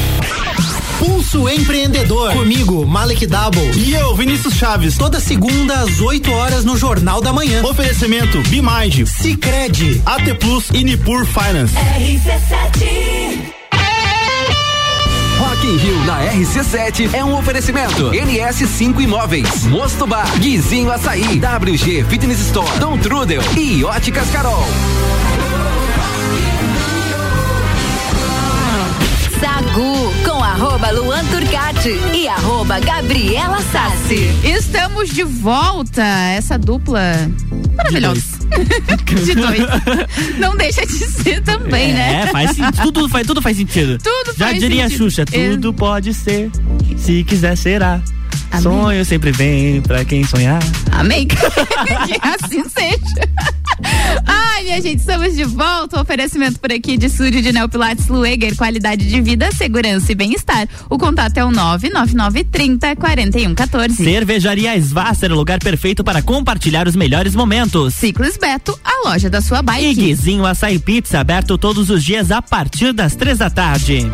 Pulso 0.97 1.49
Empreendedor. 1.49 2.31
Comigo, 2.31 2.87
Malek 2.87 3.27
Double. 3.27 3.69
E 3.75 3.93
eu, 3.93 4.15
Vinícius 4.15 4.53
Chaves. 4.53 4.97
Toda 4.97 5.19
segunda 5.19 5.81
às 5.81 5.99
8 5.99 6.31
horas 6.31 6.63
no 6.63 6.77
Jornal 6.77 7.19
da 7.19 7.33
Manhã. 7.33 7.61
Oferecimento 7.65 8.41
Bimind, 8.43 9.05
Cicred, 9.05 10.01
AT 10.05 10.35
Plus 10.39 10.69
e 10.73 10.85
Nipur 10.85 11.25
Finance. 11.25 11.75
RC7 11.75 13.62
Rock 15.63 15.67
in 15.67 15.77
Rio 15.77 16.05
na 16.05 16.21
RC7 16.25 17.13
é 17.13 17.23
um 17.23 17.37
oferecimento. 17.37 18.11
NS5 18.11 18.99
Imóveis, 18.99 19.65
Mosto 19.67 20.05
Bar, 20.05 20.27
Guizinho 20.37 20.91
Açaí, 20.91 21.39
WG 21.39 22.03
Fitness 22.03 22.41
Store, 22.41 22.69
Dom 22.79 22.97
Trudel 22.97 23.41
e 23.57 23.83
Óticas 23.83 24.29
Carol. 24.29 24.65
Sagu 29.39 30.13
com 30.25 30.43
arroba 30.43 30.91
Luan 30.91 31.23
Turcati 31.25 31.97
e 32.13 32.27
arroba 32.27 32.79
Gabriela 32.81 33.61
Sassi. 33.71 34.37
Estamos 34.43 35.09
de 35.11 35.23
volta, 35.23 36.03
essa 36.03 36.57
dupla 36.57 37.31
maravilhosa. 37.75 38.32
De 39.25 39.35
dois. 39.35 40.37
Não 40.39 40.55
deixa 40.55 40.85
de 40.85 40.93
ser 40.93 41.41
também, 41.41 41.91
é, 41.91 41.93
né? 41.93 42.23
É, 42.23 42.27
faz 42.27 42.51
sentido. 42.51 42.81
Tudo 42.83 43.09
faz, 43.09 43.27
tudo 43.27 43.41
faz 43.41 43.57
sentido. 43.57 43.97
Tudo 43.97 44.35
Já 44.37 44.47
faz 44.47 44.59
diria 44.59 44.83
sentido. 44.83 45.03
a 45.03 45.05
Xuxa, 45.09 45.25
tudo 45.25 45.69
É. 45.69 45.73
pode 45.73 46.13
ser. 46.13 46.49
Se 46.97 47.23
quiser, 47.23 47.55
será. 47.57 48.01
Amém. 48.53 48.61
Sonho 48.61 49.05
sempre 49.05 49.31
vem 49.31 49.81
pra 49.81 50.05
quem 50.05 50.23
sonhar. 50.23 50.61
Amém. 50.91 51.25
que 51.27 51.37
assim 52.21 52.63
seja. 52.69 53.29
Ai, 54.25 54.63
minha 54.63 54.81
gente, 54.81 54.99
estamos 54.99 55.35
de 55.35 55.43
volta. 55.43 55.99
Oferecimento 55.99 56.59
por 56.59 56.71
aqui 56.71 56.95
de 56.95 57.07
Estúdio 57.07 57.41
de 57.41 57.51
Neopilates 57.51 58.07
Lueger, 58.07 58.55
qualidade 58.55 59.07
de 59.07 59.21
vida, 59.21 59.51
segurança 59.51 60.11
e 60.11 60.15
bem-estar. 60.15 60.67
O 60.89 60.99
contato 60.99 61.37
é 61.37 61.43
o 61.43 61.51
99930 61.51 62.95
4114. 62.95 64.03
Cervejaria 64.03 64.77
Svasser, 64.77 65.31
o 65.31 65.35
lugar 65.35 65.59
perfeito 65.59 66.03
para 66.03 66.21
compartilhar 66.21 66.87
os 66.87 66.95
melhores 66.95 67.35
momentos. 67.35 67.95
Ciclis 67.95 68.37
Beto, 68.37 68.79
a 68.83 69.09
loja 69.09 69.29
da 69.29 69.41
sua 69.41 69.63
bike. 69.63 69.85
E 69.85 69.93
Guizinho 69.93 70.45
Açaí 70.45 70.77
Pizza, 70.77 71.19
aberto 71.19 71.57
todos 71.57 71.89
os 71.89 72.03
dias 72.03 72.29
a 72.29 72.41
partir 72.41 72.93
das 72.93 73.15
três 73.15 73.39
da 73.39 73.49
tarde. 73.49 74.07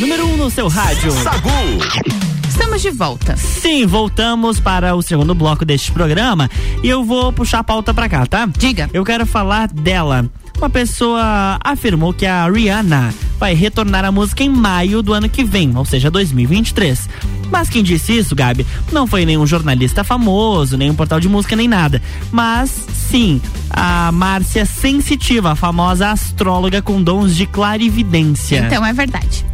Número 0.00 0.26
um 0.28 0.36
no 0.38 0.50
seu 0.50 0.66
rádio. 0.66 1.12
Sagu. 1.12 1.50
Estamos 2.48 2.80
de 2.80 2.90
volta. 2.90 3.36
Sim, 3.36 3.84
voltamos 3.84 4.58
para 4.58 4.94
o 4.94 5.02
segundo 5.02 5.34
bloco 5.34 5.62
deste 5.62 5.92
programa 5.92 6.48
e 6.82 6.88
eu 6.88 7.04
vou 7.04 7.30
puxar 7.30 7.58
a 7.58 7.64
pauta 7.64 7.92
pra 7.92 8.08
cá, 8.08 8.24
tá? 8.24 8.48
Diga. 8.56 8.88
Eu 8.94 9.04
quero 9.04 9.26
falar 9.26 9.68
dela. 9.68 10.24
Uma 10.56 10.70
pessoa 10.70 11.58
afirmou 11.62 12.14
que 12.14 12.24
a 12.24 12.48
Rihanna 12.50 13.12
vai 13.38 13.52
retornar 13.52 14.06
à 14.06 14.10
música 14.10 14.42
em 14.42 14.48
maio 14.48 15.02
do 15.02 15.12
ano 15.12 15.28
que 15.28 15.44
vem, 15.44 15.76
ou 15.76 15.84
seja, 15.84 16.10
2023. 16.10 17.06
Mas 17.50 17.68
quem 17.68 17.82
disse 17.82 18.16
isso, 18.16 18.34
Gabi, 18.34 18.66
não 18.90 19.06
foi 19.06 19.26
nenhum 19.26 19.46
jornalista 19.46 20.02
famoso, 20.02 20.78
nem 20.78 20.90
um 20.90 20.94
portal 20.94 21.20
de 21.20 21.28
música, 21.28 21.54
nem 21.54 21.68
nada. 21.68 22.00
Mas 22.32 22.70
sim, 23.10 23.38
a 23.68 24.10
Márcia 24.12 24.64
Sensitiva, 24.64 25.52
a 25.52 25.56
famosa 25.56 26.10
astróloga 26.10 26.80
com 26.80 27.02
dons 27.02 27.36
de 27.36 27.44
clarividência. 27.44 28.60
Então 28.60 28.84
é 28.84 28.94
verdade. 28.94 29.49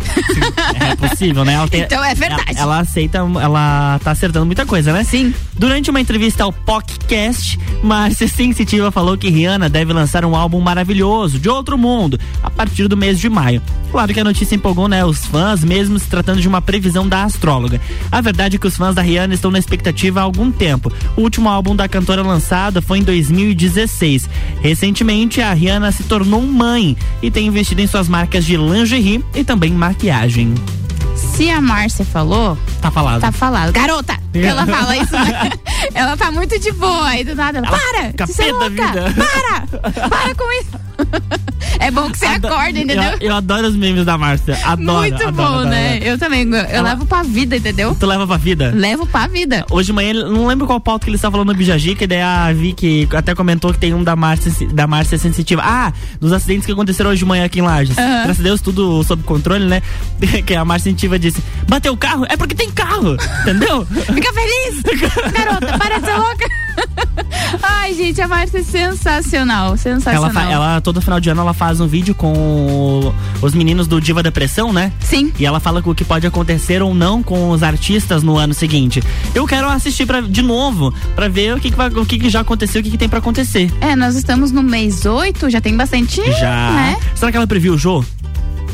É 0.81 0.97
possível, 0.97 1.45
né? 1.45 1.55
Ela 1.55 1.69
tem- 1.69 1.83
Então 1.83 2.03
é 2.05 2.15
verdade. 2.15 2.43
Ela, 2.51 2.61
ela 2.61 2.81
aceita, 2.81 3.19
ela 3.19 4.01
tá 4.03 4.11
acertando 4.11 4.47
muita 4.47 4.65
coisa, 4.67 4.93
né? 4.93 5.05
Sim. 5.05 5.33
Durante 5.59 5.91
uma 5.91 6.01
entrevista 6.01 6.45
ao 6.45 6.53
podcast, 6.53 7.59
Márcia 7.83 8.29
Sensitiva 8.29 8.91
falou 8.91 9.17
que 9.17 9.29
Rihanna 9.31 9.69
deve 9.69 9.93
lançar 9.93 10.25
um 10.25 10.35
álbum 10.37 10.61
maravilhoso, 10.61 11.39
de 11.39 11.49
outro 11.49 11.77
mundo, 11.79 12.19
a 12.43 12.51
partir 12.51 12.89
do 12.89 12.97
mês 12.97 13.19
de 13.19 13.29
maio. 13.29 13.63
Claro 13.91 14.13
que 14.13 14.21
a 14.21 14.25
notícia 14.25 14.55
empolgou, 14.55 14.89
né? 14.89 15.05
Os 15.05 15.25
fãs, 15.27 15.65
mesmo 15.65 15.99
se 15.99 16.07
tratando 16.07 16.41
de 16.41 16.49
uma 16.49 16.61
previsão 16.61 17.09
da 17.09 17.23
astróloga. 17.25 17.81
A 18.11 18.21
verdade 18.21 18.57
é 18.57 18.59
que 18.59 18.67
os 18.67 18.77
fãs 18.77 18.95
da 18.95 19.03
Rihanna 19.03 19.35
estão 19.35 19.51
na 19.51 19.59
expectativa 19.59 20.21
há 20.21 20.23
algum 20.23 20.51
tempo. 20.51 20.93
O 21.17 21.23
último 21.23 21.49
álbum 21.49 21.75
da 21.75 21.89
cantora 21.89 22.23
lançado 22.23 22.83
foi 22.83 22.99
em 22.99 23.03
2016. 23.03 24.29
Recentemente, 24.61 25.41
a 25.41 25.53
Rihanna 25.53 25.91
se 25.93 26.03
tornou 26.05 26.43
mãe 26.43 26.97
e 27.23 27.31
tem 27.31 27.47
investido 27.47 27.81
em 27.81 27.87
suas 27.87 28.09
marcas 28.09 28.45
de 28.45 28.57
lingerie 28.57 29.25
e 29.35 29.43
também 29.45 29.73
maquiagem. 29.73 30.06
Se 31.17 31.51
a 31.51 31.61
Márcia 31.61 32.05
falou, 32.05 32.57
Tá 32.81 32.91
falado. 32.91 33.21
tá 33.21 33.33
falado. 33.33 33.73
Garota! 33.73 34.17
Ela 34.35 34.67
fala 34.67 34.97
isso, 34.97 35.13
né? 35.13 35.51
Ela 35.95 36.17
tá 36.17 36.31
muito 36.31 36.59
de 36.59 36.71
boa 36.73 37.07
aí 37.09 37.25
do 37.25 37.35
nada. 37.35 37.59
Ela, 37.59 37.67
para! 37.69 38.27
Você 38.27 38.45
é 38.45 38.53
louca! 38.53 38.69
vida." 38.69 39.15
Para! 39.17 40.09
Para 40.09 40.35
com 40.35 40.53
isso! 40.61 40.86
É 41.79 41.91
bom 41.91 42.11
que 42.11 42.19
você 42.19 42.27
acorda, 42.27 42.79
entendeu? 42.79 43.03
Eu, 43.21 43.29
eu, 43.29 43.37
adoro 43.37 43.69
os 43.69 43.77
memes 43.77 44.05
da 44.05 44.17
Márcia. 44.17 44.59
Adoro. 44.65 44.99
Muito 44.99 45.15
adoro, 45.15 45.33
bom, 45.33 45.43
adoro, 45.43 45.69
né? 45.69 45.97
adoro. 45.97 46.05
Eu 46.05 46.19
também. 46.19 46.43
Eu 46.43 46.57
Ela... 46.57 46.91
levo 46.91 47.07
pra 47.07 47.23
vida, 47.23 47.57
entendeu? 47.57 47.95
Tu 47.99 48.07
leva 48.07 48.27
pra 48.27 48.37
vida? 48.37 48.73
Levo 48.75 49.07
pra 49.07 49.27
vida. 49.27 49.65
Hoje 49.71 49.87
de 49.87 49.93
manhã, 49.93 50.15
não 50.15 50.47
lembro 50.47 50.67
qual 50.67 50.81
pauta 50.81 51.05
que 51.05 51.11
ele 51.11 51.17
estava 51.17 51.33
falando 51.33 51.49
no 51.49 51.55
Bijagica, 51.55 52.05
e 52.05 52.07
daí 52.07 52.23
a 52.23 52.53
Vicky 52.53 53.09
até 53.15 53.35
comentou 53.35 53.73
que 53.73 53.79
tem 53.79 53.95
um 53.95 54.03
da 54.03 54.17
Márcia, 54.17 54.53
da 54.69 54.87
Márcia 54.87 55.19
Sensitiva. 55.19 55.63
Ah, 55.65 55.93
dos 56.21 56.33
acidentes 56.33 56.67
que 56.67 56.73
aconteceram 56.73 57.11
hoje 57.11 57.21
de 57.21 57.25
manhã 57.25 57.45
aqui 57.45 57.59
em 57.59 57.63
Lages. 57.63 57.97
Uhum. 57.97 58.05
Graças 58.05 58.41
a 58.41 58.43
Deus, 58.43 58.61
tudo 58.61 59.03
sob 59.05 59.23
controle, 59.23 59.65
né? 59.65 59.83
que 60.47 60.55
a 60.55 60.65
Márcia 60.65 60.91
Sensitiva 60.91 61.19
disse: 61.19 61.43
bateu 61.69 61.93
o 61.93 61.97
carro? 61.97 62.25
É 62.29 62.37
porque 62.37 62.55
tem 62.55 62.71
carro, 62.71 63.17
entendeu? 63.43 63.87
Fica 63.87 64.33
feliz! 64.33 64.83
Garota, 65.33 65.79
para 65.79 65.99
de 65.99 66.07
ser 66.07 66.17
louca! 66.17 66.66
Ai, 67.63 67.95
gente, 67.95 68.21
a 68.21 68.29
Márcia 68.29 68.59
é 68.59 68.63
sensacional, 68.63 69.77
sensacional. 69.77 70.43
Ela, 70.43 70.53
ela, 70.53 70.81
todo 70.81 71.01
final 71.01 71.21
de 71.21 71.31
ano, 71.31 71.41
ela 71.41 71.55
faz 71.55 71.81
um 71.81 71.87
vídeo 71.87 72.15
com 72.15 73.13
os 73.41 73.55
meninos 73.55 73.87
do 73.87 74.01
Diva 74.01 74.23
Depressão, 74.23 74.73
né? 74.73 74.93
Sim. 75.01 75.33
E 75.39 75.47
ela 75.47 75.61
fala 75.61 75.83
o 75.85 75.95
que 75.95 76.05
pode 76.05 76.27
acontecer 76.27 76.83
ou 76.83 76.95
não 76.95 77.23
com 77.23 77.51
os 77.51 77.63
artistas 77.63 78.23
no 78.23 78.37
ano 78.37 78.55
seguinte. 78.55 79.03
Eu 79.35 79.47
quero 79.47 79.69
assistir 79.69 80.07
pra, 80.07 80.21
de 80.21 80.43
novo, 80.43 80.93
pra 81.15 81.29
ver 81.29 81.55
o 81.55 81.61
que, 81.61 81.71
que, 81.71 81.77
vai, 81.77 81.89
o 81.89 82.05
que, 82.05 82.19
que 82.19 82.29
já 82.29 82.41
aconteceu, 82.41 82.81
o 82.81 82.85
que, 82.85 82.91
que 82.91 82.99
tem 82.99 83.09
pra 83.09 83.19
acontecer. 83.19 83.73
É, 83.81 83.95
nós 83.95 84.17
estamos 84.17 84.51
no 84.51 84.63
mês 84.63 85.07
8, 85.07 85.51
já 85.51 85.61
tem 85.61 85.77
bastante. 85.77 86.23
Já. 86.33 86.71
Né? 86.73 86.97
Será 87.15 87.31
que 87.31 87.37
ela 87.37 87.47
previu 87.47 87.75
o 87.75 87.79
Jô? 87.79 88.05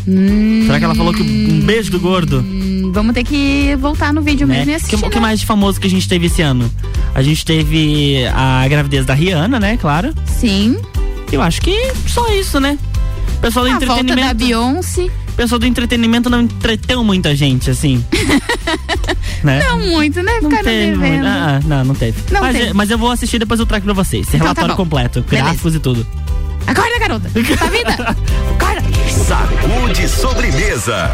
Hum, 0.07 0.62
Será 0.67 0.79
que 0.79 0.85
ela 0.85 0.95
falou 0.95 1.12
que 1.15 1.23
um 1.23 1.61
beijo 1.61 1.91
do 1.91 2.01
gordo? 2.01 2.45
Vamos 2.93 3.15
ter 3.15 3.25
que 3.25 3.77
voltar 3.81 4.12
no 4.12 4.21
vídeo 4.21 4.47
né? 4.47 4.57
mesmo 4.59 4.71
e 4.73 4.75
assistir. 4.75 4.95
O 4.97 4.99
que, 4.99 5.05
né? 5.07 5.11
que 5.11 5.21
mais 5.21 5.41
de 5.41 5.47
famoso 5.47 5.81
que 5.81 5.87
a 5.87 5.91
gente 5.91 6.09
teve 6.09 6.27
esse 6.27 6.43
ano? 6.43 6.71
A 7.15 7.23
gente 7.23 7.45
teve 7.45 8.27
a 8.35 8.67
gravidez 8.69 9.07
da 9.07 9.15
Rihanna, 9.15 9.59
né? 9.61 9.77
Claro. 9.77 10.12
Sim. 10.27 10.77
Eu 11.31 11.41
acho 11.41 11.61
que 11.62 11.93
só 12.07 12.29
isso, 12.35 12.61
né? 12.61 12.79
Pessoal 13.41 13.65
do 13.65 13.71
a 13.73 13.75
entretenimento. 13.75 14.15
Volta 14.21 14.27
da 14.29 14.35
Beyoncé. 14.35 15.09
Pessoal 15.37 15.59
do 15.59 15.67
entretenimento 15.67 16.29
não 16.29 16.43
entreteu 16.43 17.03
muita 17.03 17.35
gente, 17.35 17.71
assim. 17.71 18.05
né? 19.43 19.62
Não 19.67 19.81
muito, 19.81 20.23
né? 20.23 20.33
Não 20.43 20.51
Ficaram 20.51 20.65
teve 20.65 20.91
devendo. 20.97 21.12
muito. 21.12 21.27
Ah, 21.27 21.61
não, 21.65 21.85
não 21.85 21.95
teve. 21.95 22.19
Não 22.31 22.41
mas, 22.41 22.57
teve. 22.57 22.73
mas 22.75 22.91
eu 22.91 22.99
vou 22.99 23.11
assistir 23.11 23.38
depois 23.38 23.59
eu 23.59 23.67
trago 23.67 23.85
pra 23.85 23.95
vocês. 23.95 24.27
Esse 24.29 24.37
Então 24.37 24.49
tá 24.49 24.53
relatório 24.61 24.77
bom. 24.77 24.83
completo, 24.85 25.23
Beleza. 25.23 25.45
gráficos 25.49 25.75
e 25.75 25.79
tudo. 25.81 26.07
Acorda, 26.66 26.98
garota. 26.98 27.29
Tá 27.59 27.66
vida? 27.70 27.90
Acorda. 28.55 28.83
Sacude 29.11 30.09
sobremesa. 30.09 31.11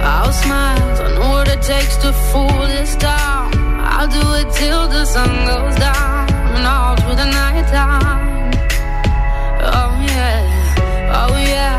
I'll 0.00 0.32
smile, 0.32 0.78
I 1.02 1.14
know 1.14 1.28
what 1.30 1.48
it 1.48 1.62
takes 1.62 1.96
to 1.98 2.12
fool 2.12 2.66
this 2.68 2.96
town. 2.96 3.50
I'll 3.80 4.08
do 4.08 4.24
it 4.40 4.52
till 4.54 4.88
the 4.88 5.04
sun 5.04 5.28
goes 5.46 5.76
down 5.76 6.30
and 6.56 6.66
all 6.66 6.96
through 6.96 7.16
the 7.16 7.26
night 7.26 7.66
time. 7.68 8.50
Oh 9.60 9.90
yeah, 10.06 11.20
oh 11.20 11.36
yeah, 11.36 11.78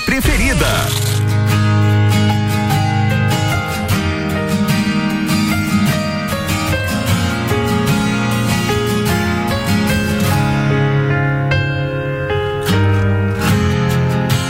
preferida. 0.00 0.66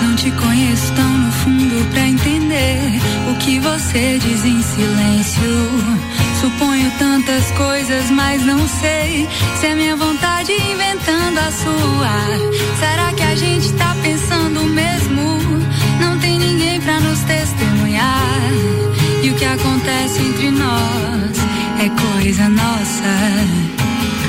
Não 0.02 0.16
te 0.16 0.30
conheço 0.32 0.92
tão 0.94 1.08
no 1.08 1.32
fundo 1.32 1.88
pra 1.92 2.00
entender 2.00 3.00
o 3.30 3.34
que 3.36 3.60
você 3.60 4.18
diz 4.18 4.44
em 4.44 4.60
silêncio. 4.60 5.70
Suponho 6.40 6.90
tantas 6.98 7.48
coisas, 7.52 8.10
mas 8.10 8.44
não 8.44 8.66
sei 8.66 9.28
se 9.60 9.66
é 9.66 9.74
minha 9.76 9.94
vontade 9.94 10.52
inventando 10.52 11.38
a 11.38 11.52
sua. 11.52 12.78
Será 12.80 13.07
acontece 19.88 20.20
entre 20.20 20.50
nós 20.50 21.38
é 21.80 22.12
coisa 22.12 22.48
nossa. 22.48 23.04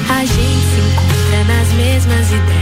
A 0.10 0.26
gente 0.26 0.36
se 0.36 0.80
encontra 0.80 1.43
nas 1.54 1.74
mesmas 1.74 2.32
ideias 2.32 2.59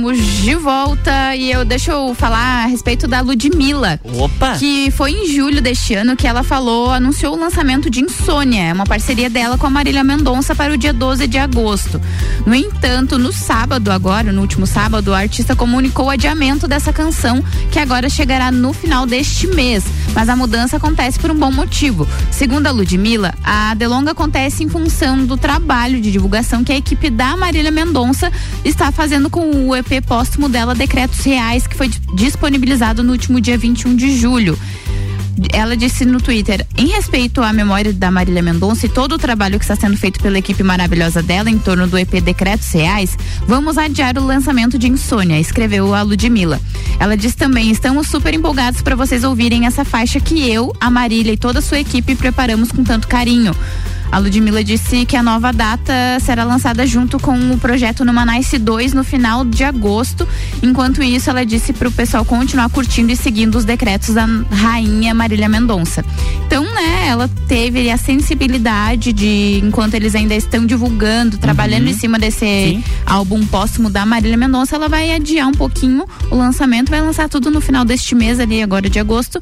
Estamos 0.00 0.18
de 0.40 0.54
volta 0.54 1.36
e 1.36 1.52
eu 1.52 1.62
deixa 1.62 1.92
eu 1.92 2.14
falar 2.14 2.64
a 2.64 2.66
respeito 2.66 3.06
da 3.06 3.20
Ludmilla. 3.20 4.00
Opa! 4.02 4.56
Que 4.56 4.90
foi 4.90 5.12
em 5.12 5.26
julho 5.26 5.60
deste 5.60 5.94
ano 5.94 6.16
que 6.16 6.26
ela 6.26 6.42
falou, 6.42 6.90
anunciou 6.90 7.36
o 7.36 7.38
lançamento 7.38 7.90
de 7.90 8.00
Insônia, 8.00 8.62
é 8.62 8.72
uma 8.72 8.86
parceria 8.86 9.28
dela 9.28 9.58
com 9.58 9.66
a 9.66 9.70
Marília 9.70 10.02
Mendonça 10.02 10.54
para 10.54 10.72
o 10.72 10.78
dia 10.78 10.94
12 10.94 11.26
de 11.26 11.36
agosto. 11.36 12.00
No 12.46 12.54
entanto, 12.54 13.18
no 13.18 13.30
sábado 13.30 13.92
agora, 13.92 14.32
no 14.32 14.40
último 14.40 14.66
sábado, 14.66 15.12
a 15.12 15.18
artista 15.18 15.54
comunicou 15.54 16.06
o 16.06 16.10
adiamento 16.10 16.66
dessa 16.66 16.94
canção, 16.94 17.44
que 17.70 17.78
agora 17.78 18.08
chegará 18.08 18.50
no 18.50 18.72
final 18.72 19.04
deste 19.04 19.48
mês. 19.48 19.84
Mas 20.14 20.30
a 20.30 20.34
mudança 20.34 20.78
acontece 20.78 21.20
por 21.20 21.30
um 21.30 21.36
bom 21.36 21.52
motivo. 21.52 22.08
Segundo 22.30 22.66
a 22.66 22.70
Ludmilla, 22.70 23.29
a 23.42 23.74
delonga 23.74 24.12
acontece 24.12 24.62
em 24.62 24.68
função 24.68 25.24
do 25.24 25.36
trabalho 25.36 26.00
de 26.00 26.12
divulgação 26.12 26.62
que 26.62 26.72
a 26.72 26.76
equipe 26.76 27.10
da 27.10 27.36
Marília 27.36 27.70
Mendonça 27.70 28.30
está 28.64 28.92
fazendo 28.92 29.30
com 29.30 29.68
o 29.68 29.74
EP 29.74 30.04
póstumo 30.06 30.48
dela, 30.48 30.74
Decretos 30.74 31.20
Reais, 31.24 31.66
que 31.66 31.74
foi 31.74 31.88
disponibilizado 32.14 33.02
no 33.02 33.12
último 33.12 33.40
dia 33.40 33.56
21 33.56 33.96
de 33.96 34.16
julho. 34.16 34.58
Ela 35.52 35.76
disse 35.76 36.04
no 36.04 36.20
Twitter, 36.20 36.66
em 36.76 36.88
respeito 36.88 37.42
à 37.42 37.52
memória 37.52 37.92
da 37.92 38.10
Marília 38.10 38.42
Mendonça 38.42 38.86
e 38.86 38.88
todo 38.88 39.12
o 39.12 39.18
trabalho 39.18 39.58
que 39.58 39.64
está 39.64 39.76
sendo 39.76 39.96
feito 39.96 40.20
pela 40.20 40.38
equipe 40.38 40.62
maravilhosa 40.62 41.22
dela 41.22 41.50
em 41.50 41.58
torno 41.58 41.86
do 41.86 41.98
EP 41.98 42.20
Decretos 42.20 42.70
Reais, 42.72 43.16
vamos 43.46 43.78
adiar 43.78 44.18
o 44.18 44.24
lançamento 44.24 44.78
de 44.78 44.88
Insônia, 44.88 45.40
escreveu 45.40 45.94
a 45.94 46.02
Ludmilla. 46.02 46.60
Ela 46.98 47.16
diz 47.16 47.34
também, 47.34 47.70
estamos 47.70 48.08
super 48.08 48.34
empolgados 48.34 48.82
para 48.82 48.96
vocês 48.96 49.24
ouvirem 49.24 49.66
essa 49.66 49.84
faixa 49.84 50.20
que 50.20 50.50
eu, 50.50 50.74
a 50.80 50.90
Marília 50.90 51.32
e 51.32 51.36
toda 51.36 51.60
a 51.60 51.62
sua 51.62 51.80
equipe 51.80 52.14
preparamos 52.14 52.70
com 52.70 52.84
tanto 52.84 53.08
carinho. 53.08 53.54
A 54.12 54.18
Ludmilla 54.18 54.64
disse 54.64 55.06
que 55.06 55.16
a 55.16 55.22
nova 55.22 55.52
data 55.52 55.92
será 56.20 56.42
lançada 56.42 56.84
junto 56.86 57.18
com 57.18 57.52
o 57.52 57.58
projeto 57.58 58.04
Numanice 58.04 58.58
2 58.58 58.92
no 58.92 59.04
final 59.04 59.44
de 59.44 59.62
agosto. 59.62 60.26
Enquanto 60.62 61.02
isso, 61.02 61.30
ela 61.30 61.46
disse 61.46 61.72
para 61.72 61.88
o 61.88 61.92
pessoal 61.92 62.24
continuar 62.24 62.68
curtindo 62.70 63.12
e 63.12 63.16
seguindo 63.16 63.56
os 63.56 63.64
decretos 63.64 64.14
da 64.14 64.26
rainha 64.50 65.14
Marília 65.14 65.48
Mendonça. 65.48 66.04
Então, 66.46 66.59
ela 67.10 67.28
teve 67.48 67.90
a 67.90 67.96
sensibilidade 67.96 69.12
de, 69.12 69.60
enquanto 69.64 69.94
eles 69.94 70.14
ainda 70.14 70.34
estão 70.34 70.64
divulgando, 70.64 71.38
trabalhando 71.38 71.88
em 71.88 71.92
cima 71.92 72.18
desse 72.18 72.82
álbum 73.04 73.44
póstumo 73.44 73.90
da 73.90 74.06
Marília 74.06 74.36
Mendonça, 74.36 74.76
ela 74.76 74.88
vai 74.88 75.12
adiar 75.12 75.48
um 75.48 75.52
pouquinho 75.52 76.04
o 76.30 76.36
lançamento, 76.36 76.88
vai 76.88 77.00
lançar 77.00 77.28
tudo 77.28 77.50
no 77.50 77.60
final 77.60 77.84
deste 77.84 78.14
mês 78.14 78.38
ali, 78.38 78.62
agora 78.62 78.88
de 78.88 78.98
agosto, 78.98 79.40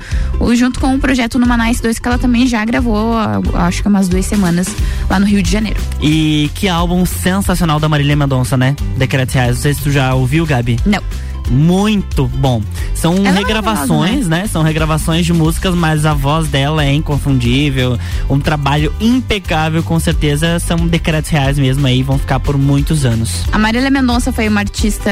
junto 0.54 0.80
com 0.80 0.94
o 0.94 0.98
projeto 0.98 1.38
Numanice 1.38 1.82
2, 1.82 1.98
que 1.98 2.08
ela 2.08 2.18
também 2.18 2.46
já 2.46 2.64
gravou, 2.64 3.12
acho 3.54 3.82
que 3.82 3.88
umas 3.88 4.08
duas 4.08 4.24
semanas 4.24 4.68
lá 5.10 5.20
no 5.20 5.26
Rio 5.26 5.42
de 5.42 5.50
Janeiro. 5.50 5.80
E 6.00 6.50
que 6.54 6.68
álbum 6.68 7.04
sensacional 7.04 7.78
da 7.78 7.88
Marília 7.88 8.16
Mendonça, 8.16 8.56
né? 8.56 8.74
Decretos 8.96 9.34
Reais. 9.34 9.56
Não 9.56 9.62
sei 9.62 9.74
se 9.74 9.82
tu 9.82 9.90
já 9.90 10.14
ouviu, 10.14 10.46
Gabi. 10.46 10.78
Não. 10.86 11.02
Muito 11.50 12.26
bom. 12.26 12.62
São 12.94 13.14
Ela 13.16 13.28
é 13.28 13.32
regravações, 13.32 13.88
maravilhosa, 13.88 14.28
né? 14.28 14.46
São 14.46 14.62
regravações 14.62 15.24
de 15.26 15.32
músicas, 15.32 15.74
mas 15.74 16.04
a 16.04 16.14
voz 16.14 16.48
dela 16.48 16.84
é 16.84 16.92
inconfundível. 16.92 17.98
Um 18.28 18.38
trabalho 18.40 18.92
impecável, 19.00 19.82
com 19.82 19.98
certeza. 20.00 20.58
São 20.58 20.76
decretos 20.86 21.30
reais 21.30 21.58
mesmo 21.58 21.86
aí, 21.86 22.02
vão 22.02 22.18
ficar 22.18 22.40
por 22.40 22.56
muitos 22.58 23.04
anos. 23.04 23.44
A 23.52 23.58
Marília 23.58 23.90
Mendonça 23.90 24.32
foi 24.32 24.48
uma 24.48 24.60
artista 24.60 25.10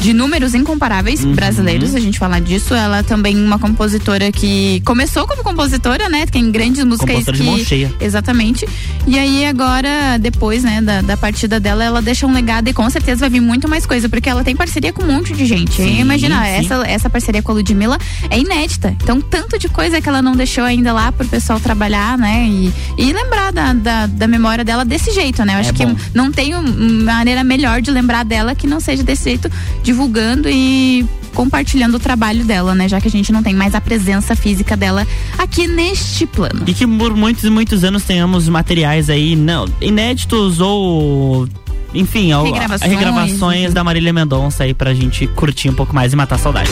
de 0.00 0.12
números 0.12 0.54
incomparáveis 0.54 1.22
Uhum. 1.24 1.34
brasileiros, 1.34 1.94
a 1.94 2.00
gente 2.00 2.18
falar 2.18 2.40
disso. 2.40 2.74
Ela 2.74 3.02
também 3.02 3.36
uma 3.36 3.58
compositora 3.58 4.32
que 4.32 4.80
começou 4.84 5.26
como 5.26 5.42
compositora, 5.42 6.08
né? 6.08 6.26
Tem 6.26 6.50
grandes 6.50 6.84
músicas 6.84 7.08
Compositora 7.08 7.36
que 7.36 7.42
de 7.42 7.48
mão 7.50 7.58
cheia. 7.58 7.92
exatamente. 8.00 8.66
E 9.06 9.18
aí 9.18 9.44
agora 9.44 10.18
depois, 10.18 10.62
né, 10.64 10.80
da, 10.80 11.02
da 11.02 11.16
partida 11.16 11.60
dela, 11.60 11.84
ela 11.84 12.00
deixa 12.02 12.26
um 12.26 12.32
legado 12.32 12.68
e 12.68 12.72
com 12.72 12.88
certeza 12.88 13.20
vai 13.20 13.30
vir 13.30 13.40
muito 13.40 13.68
mais 13.68 13.84
coisa, 13.86 14.08
porque 14.08 14.28
ela 14.28 14.42
tem 14.42 14.56
parceria 14.56 14.92
com 14.92 15.02
um 15.02 15.12
monte 15.12 15.32
de 15.34 15.44
gente. 15.46 15.59
Sim, 15.68 16.00
Imagina, 16.00 16.42
sim. 16.44 16.50
essa 16.50 16.74
essa 16.86 17.10
parceria 17.10 17.42
com 17.42 17.52
a 17.52 17.54
Ludmilla 17.56 17.98
é 18.28 18.38
inédita. 18.38 18.96
Então, 19.02 19.20
tanto 19.20 19.58
de 19.58 19.68
coisa 19.68 20.00
que 20.00 20.08
ela 20.08 20.20
não 20.22 20.34
deixou 20.36 20.64
ainda 20.64 20.92
lá 20.92 21.10
pro 21.12 21.26
pessoal 21.26 21.58
trabalhar, 21.60 22.16
né? 22.18 22.46
E, 22.48 22.72
e 22.98 23.12
lembrar 23.12 23.52
da, 23.52 23.72
da, 23.72 24.06
da 24.06 24.26
memória 24.26 24.64
dela 24.64 24.84
desse 24.84 25.10
jeito, 25.12 25.44
né? 25.44 25.54
Eu 25.54 25.58
acho 25.60 25.70
É 25.70 25.72
que 25.72 25.86
bom. 25.86 25.96
não 26.14 26.30
tem 26.32 26.54
um- 26.54 26.60
uma 26.60 27.14
maneira 27.14 27.42
melhor 27.44 27.80
de 27.82 27.90
lembrar 27.90 28.24
dela 28.24 28.54
que 28.54 28.66
não 28.66 28.80
seja 28.80 29.02
desse 29.02 29.24
jeito, 29.24 29.50
divulgando 29.82 30.48
e 30.48 31.06
compartilhando 31.34 31.94
o 31.94 31.98
trabalho 32.00 32.44
dela, 32.44 32.74
né? 32.74 32.88
Já 32.88 33.00
que 33.00 33.06
a 33.08 33.10
gente 33.10 33.30
não 33.32 33.42
tem 33.42 33.54
mais 33.54 33.74
a 33.74 33.80
presença 33.80 34.34
física 34.34 34.76
dela 34.76 35.06
aqui 35.38 35.66
neste 35.68 36.26
plano. 36.26 36.64
E 36.66 36.74
que 36.74 36.86
por 36.86 37.14
muitos 37.14 37.44
e 37.44 37.50
muitos 37.50 37.84
anos 37.84 38.02
tenhamos 38.02 38.48
materiais 38.48 39.08
aí 39.08 39.36
não 39.36 39.66
inéditos 39.80 40.60
ou 40.60 41.48
enfim, 41.94 42.32
ao- 42.32 42.44
Regravações. 42.44 42.90
regravações 42.90 43.74
da 43.74 43.82
Marília 43.84 44.12
Mendonça 44.12 44.64
aí 44.64 44.74
pra 44.74 44.94
gente 44.94 45.26
curtir 45.28 45.68
um 45.68 45.74
pouco 45.74 45.94
mais 45.94 46.12
e 46.12 46.16
matar 46.16 46.36
a 46.36 46.38
saudade. 46.38 46.70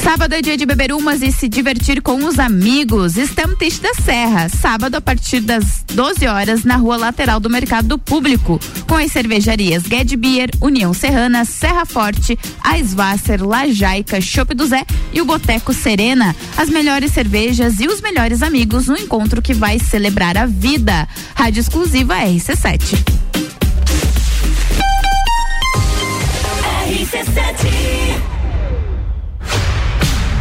Sábado 0.06 0.34
é 0.34 0.40
dia 0.40 0.56
de 0.56 0.64
beber 0.64 0.92
umas 0.92 1.20
e 1.20 1.32
se 1.32 1.48
divertir 1.48 2.00
com 2.00 2.24
os 2.26 2.38
amigos. 2.38 3.16
Stamptish 3.16 3.80
da 3.80 3.92
Serra. 3.92 4.48
Sábado 4.48 4.94
a 4.94 5.00
partir 5.00 5.40
das 5.40 5.82
12 5.92 6.28
horas 6.28 6.62
na 6.62 6.76
rua 6.76 6.96
lateral 6.96 7.40
do 7.40 7.50
Mercado 7.50 7.98
Público. 7.98 8.60
Com 8.86 8.94
as 8.94 9.10
cervejarias 9.10 9.82
Ged 9.82 10.16
Beer, 10.16 10.48
União 10.60 10.94
Serrana, 10.94 11.44
Serra 11.44 11.84
Forte, 11.84 12.38
Aisvasser, 12.62 13.44
Lajaica, 13.44 14.20
Chopp 14.20 14.54
do 14.54 14.64
Zé 14.68 14.86
e 15.12 15.20
o 15.20 15.24
Boteco 15.24 15.74
Serena. 15.74 16.36
As 16.56 16.68
melhores 16.68 17.10
cervejas 17.10 17.80
e 17.80 17.88
os 17.88 18.00
melhores 18.00 18.42
amigos 18.42 18.86
no 18.86 18.96
encontro 18.96 19.42
que 19.42 19.52
vai 19.52 19.80
celebrar 19.80 20.38
a 20.38 20.46
vida. 20.46 21.08
Rádio 21.34 21.58
exclusiva 21.58 22.14
RC7. 22.14 23.26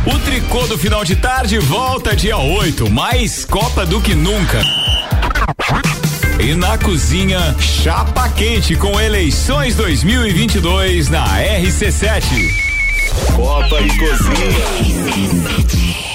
O 0.05 0.19
tricô 0.19 0.67
do 0.67 0.77
final 0.77 1.03
de 1.03 1.15
tarde 1.15 1.57
volta 1.57 2.15
dia 2.15 2.37
8, 2.37 2.87
mais 2.89 3.43
Copa 3.43 3.85
do 3.85 3.99
que 3.99 4.13
nunca. 4.13 4.61
E 6.39 6.53
na 6.53 6.77
cozinha, 6.77 7.55
chapa 7.59 8.29
quente 8.29 8.75
com 8.75 8.99
eleições 8.99 9.75
2022 9.75 11.09
na 11.09 11.25
RC7. 11.39 12.23
Copa 13.35 13.81
e 13.81 13.97
Cozinha. 13.97 16.14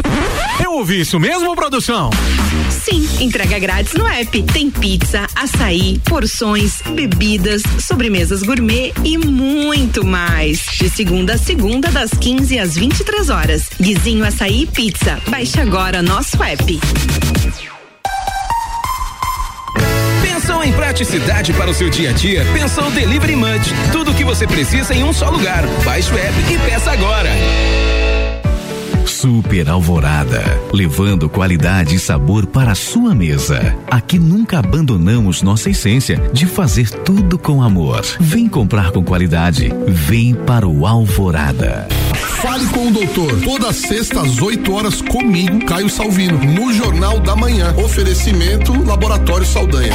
Eu 0.62 0.72
ouvi 0.72 1.00
isso 1.00 1.18
mesmo, 1.20 1.54
produção? 1.54 2.10
Sim, 2.70 3.08
entrega 3.20 3.58
grátis 3.58 3.94
no 3.94 4.06
app. 4.06 4.42
Tem 4.42 4.70
pizza, 4.70 5.26
açaí, 5.34 5.98
porções, 6.04 6.82
bebidas, 6.94 7.62
sobremesas 7.80 8.42
gourmet 8.42 8.92
e 9.04 9.16
muito 9.16 10.04
mais. 10.04 10.66
De 10.78 10.90
segunda 10.90 11.34
a 11.34 11.37
segunda, 11.38 11.90
das 11.90 12.10
15 12.10 12.58
às 12.58 12.74
23 12.76 13.30
horas. 13.30 13.70
Guizinho 13.80 14.24
Açaí 14.24 14.66
Pizza. 14.66 15.18
Baixe 15.28 15.60
agora 15.60 16.02
nosso 16.02 16.42
app. 16.42 16.80
Pensou 20.22 20.64
em 20.64 20.72
praticidade 20.72 21.52
para 21.52 21.70
o 21.70 21.74
seu 21.74 21.90
dia 21.90 22.10
a 22.10 22.12
dia? 22.12 22.44
Pensou 22.52 22.90
Delivery 22.90 23.36
Munch. 23.36 23.72
Tudo 23.92 24.10
o 24.10 24.14
que 24.14 24.24
você 24.24 24.46
precisa 24.46 24.94
em 24.94 25.04
um 25.04 25.12
só 25.12 25.30
lugar. 25.30 25.64
Baixe 25.84 26.12
o 26.12 26.18
app 26.18 26.34
e 26.52 26.58
peça 26.70 26.90
agora. 26.92 27.30
Super 29.18 29.68
Alvorada, 29.68 30.44
levando 30.72 31.28
qualidade 31.28 31.96
e 31.96 31.98
sabor 31.98 32.46
para 32.46 32.70
a 32.70 32.74
sua 32.76 33.16
mesa. 33.16 33.76
Aqui 33.90 34.16
nunca 34.16 34.60
abandonamos 34.60 35.42
nossa 35.42 35.68
essência 35.68 36.30
de 36.32 36.46
fazer 36.46 36.88
tudo 36.88 37.36
com 37.36 37.60
amor. 37.60 38.00
Vem 38.20 38.48
comprar 38.48 38.92
com 38.92 39.02
qualidade. 39.02 39.72
Vem 39.88 40.36
para 40.36 40.68
o 40.68 40.86
Alvorada. 40.86 41.88
Fale 42.40 42.66
com 42.66 42.86
o 42.86 42.90
doutor. 42.92 43.40
Toda 43.40 43.72
sexta 43.72 44.20
às 44.20 44.40
8 44.40 44.72
horas 44.72 45.02
comigo, 45.02 45.66
Caio 45.66 45.90
Salvino, 45.90 46.38
no 46.38 46.72
Jornal 46.72 47.18
da 47.18 47.34
Manhã. 47.34 47.74
Oferecimento 47.76 48.72
Laboratório 48.84 49.44
Saldanha. 49.44 49.94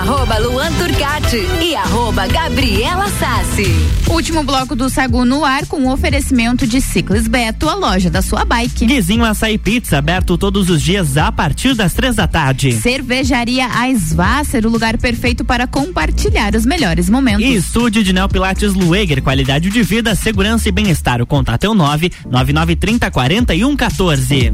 Arroba 0.00 0.38
Luan 0.38 0.72
Turcati 0.72 1.46
e 1.60 1.76
arroba 1.76 2.26
Gabriela 2.26 3.06
Sassi. 3.10 3.66
Último 4.08 4.42
bloco 4.42 4.74
do 4.74 4.88
Sagu 4.88 5.26
no 5.26 5.44
ar 5.44 5.66
com 5.66 5.82
o 5.82 5.92
oferecimento 5.92 6.66
de 6.66 6.80
Ciclis 6.80 7.28
Beto, 7.28 7.68
a 7.68 7.74
loja 7.74 8.08
da 8.08 8.22
sua 8.22 8.46
bike. 8.46 8.86
Guizinho 8.86 9.22
Açaí 9.26 9.58
Pizza, 9.58 9.98
aberto 9.98 10.38
todos 10.38 10.70
os 10.70 10.80
dias 10.80 11.18
a 11.18 11.30
partir 11.30 11.74
das 11.74 11.92
três 11.92 12.16
da 12.16 12.26
tarde. 12.26 12.72
Cervejaria 12.72 13.68
Aisvasser, 13.74 14.66
o 14.66 14.70
lugar 14.70 14.96
perfeito 14.96 15.44
para 15.44 15.66
compartilhar 15.66 16.54
os 16.54 16.64
melhores 16.64 17.10
momentos. 17.10 17.44
E 17.44 17.54
estúdio 17.54 18.02
de 18.02 18.14
Neopilates 18.14 18.72
Lueger, 18.72 19.22
qualidade 19.22 19.68
de 19.68 19.82
vida, 19.82 20.14
segurança 20.14 20.66
e 20.66 20.72
bem-estar. 20.72 21.20
O 21.20 21.26
contato 21.26 21.64
é 21.64 21.68
o 21.68 21.74
nove 21.74 22.10
nove 22.26 22.54
nove 22.54 22.74
trinta 22.74 23.10
quarenta 23.10 23.54
e 23.54 23.66
um 23.66 23.76
14. 23.76 24.50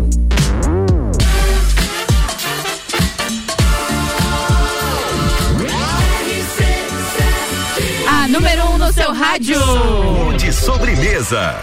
No 8.87 8.93
seu 8.93 9.12
rádio. 9.12 9.59
De 10.39 10.53
sobremesa. 10.53 11.57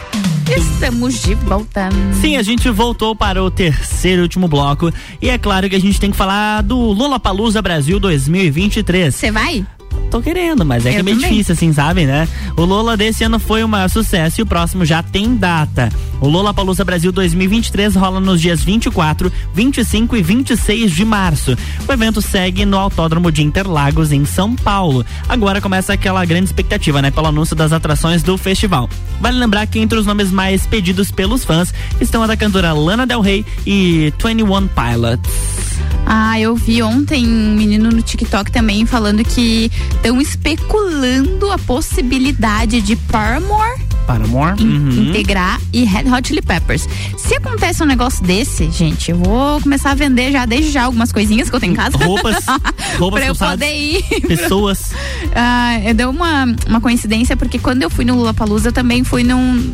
Estamos 0.57 1.21
de 1.23 1.33
volta. 1.35 1.87
Sim, 2.19 2.35
a 2.35 2.43
gente 2.43 2.69
voltou 2.69 3.15
para 3.15 3.41
o 3.41 3.49
terceiro 3.49 4.21
e 4.21 4.23
último 4.23 4.49
bloco. 4.49 4.91
E 5.21 5.29
é 5.29 5.37
claro 5.37 5.69
que 5.69 5.75
a 5.75 5.79
gente 5.79 6.01
tem 6.01 6.11
que 6.11 6.17
falar 6.17 6.61
do 6.61 6.77
Lula 6.77 7.17
Palusa 7.17 7.61
Brasil 7.61 7.97
2023. 7.97 9.15
Você 9.15 9.31
vai? 9.31 9.65
Tô 10.11 10.21
querendo, 10.21 10.63
mas 10.63 10.85
é 10.85 10.89
Eu 10.89 10.93
que 10.93 10.99
é 10.99 11.03
meio 11.03 11.17
também. 11.17 11.31
difícil, 11.31 11.53
assim, 11.53 11.73
sabe, 11.73 12.05
né? 12.05 12.27
O 12.55 12.63
Lola 12.63 12.95
desse 12.95 13.23
ano 13.23 13.39
foi 13.39 13.63
um 13.63 13.67
maior 13.67 13.89
sucesso 13.89 14.39
e 14.39 14.43
o 14.43 14.45
próximo 14.45 14.85
já 14.85 15.01
tem 15.01 15.35
data. 15.35 15.91
O 16.21 16.27
Lola 16.27 16.53
Palusa 16.53 16.85
Brasil 16.85 17.11
2023 17.11 17.95
rola 17.95 18.19
nos 18.19 18.39
dias 18.39 18.63
24, 18.63 19.31
25 19.55 20.15
e 20.15 20.21
26 20.21 20.91
de 20.91 21.03
março. 21.03 21.57
O 21.87 21.91
evento 21.91 22.21
segue 22.21 22.63
no 22.63 22.77
Autódromo 22.77 23.31
de 23.31 23.41
Interlagos, 23.41 24.11
em 24.11 24.23
São 24.23 24.55
Paulo. 24.55 25.03
Agora 25.27 25.59
começa 25.59 25.93
aquela 25.93 26.23
grande 26.25 26.45
expectativa, 26.45 27.01
né? 27.01 27.09
Pelo 27.09 27.27
anúncio 27.27 27.55
das 27.55 27.73
atrações 27.73 28.21
do 28.21 28.37
festival. 28.37 28.87
Vale 29.19 29.37
lembrar 29.39 29.65
que 29.65 29.79
entre 29.79 29.97
os 29.97 30.05
nomes 30.05 30.31
mais 30.31 30.65
pedidos 30.67 31.09
pelos 31.09 31.43
fãs 31.43 31.73
estão 31.99 32.21
a 32.21 32.27
da 32.27 32.37
cantora 32.37 32.71
Lana 32.71 33.07
Del 33.07 33.19
Rey 33.21 33.43
e 33.65 34.13
21 34.23 34.67
Pilots. 34.67 35.63
Ah, 36.05 36.37
eu 36.39 36.53
vi 36.55 36.83
ontem 36.83 37.25
um 37.25 37.55
menino 37.55 37.89
no 37.89 38.01
TikTok 38.01 38.51
também 38.51 38.85
falando 38.85 39.23
que 39.23 39.71
estão 39.95 40.19
especulando 40.21 41.51
a 41.51 41.57
possibilidade 41.57 42.81
de 42.81 42.95
Paramore 42.95 43.81
Paramore. 44.05 44.61
in- 44.61 44.67
Uhum. 44.67 45.09
integrar 45.09 45.61
e 45.71 45.85
Red 45.85 46.09
Hot 46.11 46.27
Chili 46.27 46.41
Peppers. 46.41 46.87
Se 47.17 47.35
acontece 47.35 47.81
um 47.81 47.85
negócio 47.85 48.21
desse, 48.25 48.69
gente, 48.69 49.11
eu 49.11 49.17
vou 49.17 49.61
começar 49.61 49.91
a 49.91 49.95
vender 49.95 50.29
já 50.31 50.45
desde 50.45 50.71
já 50.71 50.83
algumas 50.83 51.11
coisinhas 51.13 51.49
que 51.49 51.55
eu 51.55 51.59
tenho 51.59 51.71
em 51.71 51.75
casa. 51.75 51.97
Roupas, 51.97 52.43
roupas 52.99 53.21
pra 53.21 53.29
eu 53.29 53.35
calçadas, 53.35 53.59
poder 53.65 53.75
ir. 53.75 54.03
Pessoas. 54.27 54.91
Ah, 55.35 55.79
eu 55.83 55.93
deu 55.95 56.09
uma, 56.11 56.45
uma 56.67 56.79
coincidência, 56.79 57.35
porque 57.35 57.57
quando 57.57 57.81
eu 57.81 57.89
fui 57.89 58.05
no 58.05 58.13
Lula 58.15 58.33
Palusa, 58.35 58.67
eu 58.69 58.73
também 58.73 59.03
fui 59.03 59.23
num. 59.23 59.73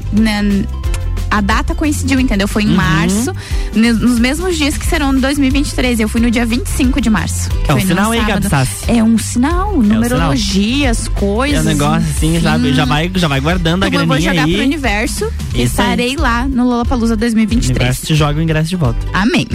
A 1.31 1.41
data 1.41 1.75
coincidiu, 1.75 2.19
entendeu? 2.19 2.47
Foi 2.47 2.63
em 2.63 2.69
Uhum. 2.69 2.75
março, 2.75 3.31
nos 3.73 4.19
mesmos 4.19 4.57
dias 4.57 4.77
que 4.77 4.85
serão 4.85 5.11
no 5.13 5.19
2023. 5.21 5.99
Eu 5.99 6.07
fui 6.09 6.19
no 6.21 6.31
dia 6.31 6.45
25 6.45 6.99
de 6.99 7.09
março. 7.09 7.49
É 7.67 7.73
um 7.73 7.75
Foi 7.77 7.81
num 7.81 7.87
sinal 7.87 8.11
aí, 8.11 8.19
sábado. 8.21 8.49
Gabi. 8.49 8.69
É 8.87 9.03
um 9.03 9.17
sinal, 9.17 9.73
numerologias, 9.81 11.07
É 11.07 11.09
coisas. 11.19 11.65
um 11.65 11.69
negócio 11.69 12.09
assim, 12.09 12.39
sabe? 12.41 12.73
Já 12.73 12.85
vai, 12.85 13.11
já 13.15 13.27
vai 13.27 13.39
guardando 13.39 13.83
a 13.83 13.87
Então 13.87 14.01
eu 14.01 14.07
vou 14.07 14.15
graninha 14.17 14.31
jogar 14.33 14.45
aí. 14.47 14.53
pro 14.55 14.63
universo 14.63 15.25
e 15.25 15.29
Isso 15.29 15.57
aí. 15.57 15.65
estarei 15.65 16.15
lá 16.15 16.47
no 16.47 16.65
Lollapalooza 16.67 17.13
O 17.13 17.17
2023. 17.17 17.77
universo 17.79 18.05
te 18.07 18.15
joga 18.15 18.39
o 18.39 18.41
ingresso 18.41 18.69
de 18.69 18.75
volta. 18.75 18.99
Amém. 19.13 19.47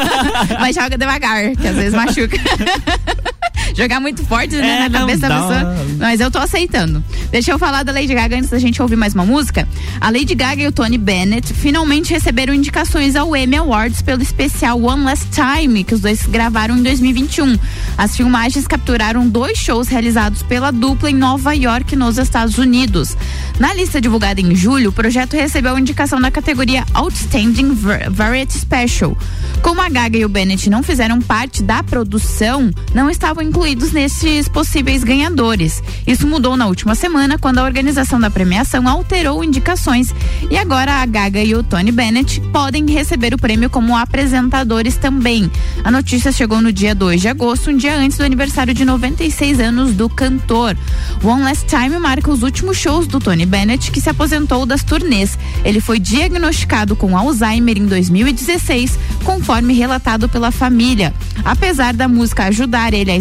Mas 0.60 0.74
joga 0.76 0.96
devagar, 0.98 1.56
que 1.56 1.66
às 1.66 1.76
vezes 1.76 1.94
machuca. 1.94 2.36
Jogar 3.76 4.00
muito 4.00 4.24
forte, 4.24 4.54
né, 4.56 4.86
É, 4.86 4.88
na 4.88 4.98
cabeça 5.00 5.28
da 5.28 5.34
pessoa. 5.40 5.58
uma- 5.62 5.84
Mas 5.98 6.20
eu 6.20 6.30
tô 6.30 6.38
aceitando. 6.38 7.02
Deixa 7.30 7.52
eu 7.52 7.58
falar 7.58 7.82
da 7.82 7.92
Lady 7.92 8.14
Gaga 8.14 8.36
antes 8.36 8.50
da 8.50 8.58
gente 8.58 8.80
ouvir 8.82 8.96
mais 8.96 9.14
uma 9.14 9.24
música. 9.24 9.66
A 10.00 10.10
Lady 10.10 10.34
Gaga 10.34 10.62
e 10.62 10.66
o 10.66 10.72
Tony 10.72 10.98
Bennett 10.98 11.52
finalmente 11.54 12.12
receberam 12.12 12.52
indicações 12.52 13.16
ao 13.16 13.34
Emmy 13.36 13.56
Awards 13.56 14.02
pelo 14.02 14.22
especial 14.22 14.80
One 14.82 15.04
Last 15.04 15.26
Time, 15.30 15.84
que 15.84 15.94
os 15.94 16.00
dois 16.00 16.22
gravaram 16.26 16.76
em 16.76 16.82
2021. 16.82 17.56
As 17.96 18.16
filmagens 18.16 18.66
capturaram 18.66 19.26
dois 19.28 19.56
shows 19.58 19.88
realizados 19.88 20.42
pela 20.42 20.70
dupla 20.70 21.10
em 21.10 21.14
Nova 21.14 21.54
York, 21.54 21.96
nos 21.96 22.18
Estados 22.18 22.58
Unidos. 22.58 23.16
Na 23.58 23.72
lista 23.74 24.00
divulgada 24.00 24.40
em 24.40 24.54
julho, 24.54 24.90
o 24.90 24.92
projeto 24.92 25.34
recebeu 25.34 25.78
indicação 25.78 26.18
na 26.20 26.30
categoria 26.30 26.84
Outstanding 26.94 27.72
Var- 27.74 28.10
Variety 28.10 28.58
Special. 28.58 29.16
Como 29.62 29.80
a 29.80 29.88
Gaga 29.88 30.18
e 30.18 30.24
o 30.24 30.28
Bennett 30.28 30.68
não 30.68 30.82
fizeram 30.82 31.20
parte 31.20 31.62
da 31.62 31.82
produção, 31.82 32.70
não 32.94 33.08
estavam 33.08 33.41
estavam 33.42 33.48
incluídos 33.48 33.92
nesses 33.92 34.48
possíveis 34.48 35.02
ganhadores. 35.02 35.82
Isso 36.06 36.26
mudou 36.26 36.56
na 36.56 36.66
última 36.66 36.94
semana, 36.94 37.38
quando 37.38 37.58
a 37.58 37.64
organização 37.64 38.20
da 38.20 38.30
premiação 38.30 38.88
alterou 38.88 39.42
indicações 39.42 40.14
e 40.50 40.56
agora 40.56 40.94
a 40.94 41.06
Gaga 41.06 41.42
e 41.42 41.54
o 41.54 41.62
Tony 41.62 41.90
Bennett 41.90 42.40
podem 42.52 42.86
receber 42.86 43.34
o 43.34 43.38
prêmio 43.38 43.68
como 43.68 43.96
apresentadores 43.96 44.96
também. 44.96 45.50
A 45.84 45.90
notícia 45.90 46.30
chegou 46.30 46.60
no 46.60 46.72
dia 46.72 46.94
2 46.94 47.20
de 47.20 47.28
agosto, 47.28 47.70
um 47.70 47.76
dia 47.76 47.96
antes 47.96 48.18
do 48.18 48.24
aniversário 48.24 48.72
de 48.72 48.84
96 48.84 49.60
anos 49.60 49.94
do 49.94 50.08
cantor. 50.08 50.76
One 51.22 51.42
Last 51.42 51.66
Time 51.66 51.98
marca 51.98 52.30
os 52.30 52.42
últimos 52.42 52.76
shows 52.76 53.06
do 53.06 53.18
Tony 53.18 53.46
Bennett, 53.46 53.90
que 53.90 54.00
se 54.00 54.10
aposentou 54.10 54.64
das 54.64 54.84
turnês. 54.84 55.38
Ele 55.64 55.80
foi 55.80 55.98
diagnosticado 55.98 56.94
com 56.94 57.16
Alzheimer 57.16 57.78
em 57.78 57.86
2016, 57.86 58.98
conforme 59.24 59.74
relatado 59.74 60.28
pela 60.28 60.50
família. 60.50 61.12
Apesar 61.44 61.94
da 61.94 62.06
música 62.06 62.44
ajudar 62.44 62.94
ele 62.94 63.10
a 63.10 63.16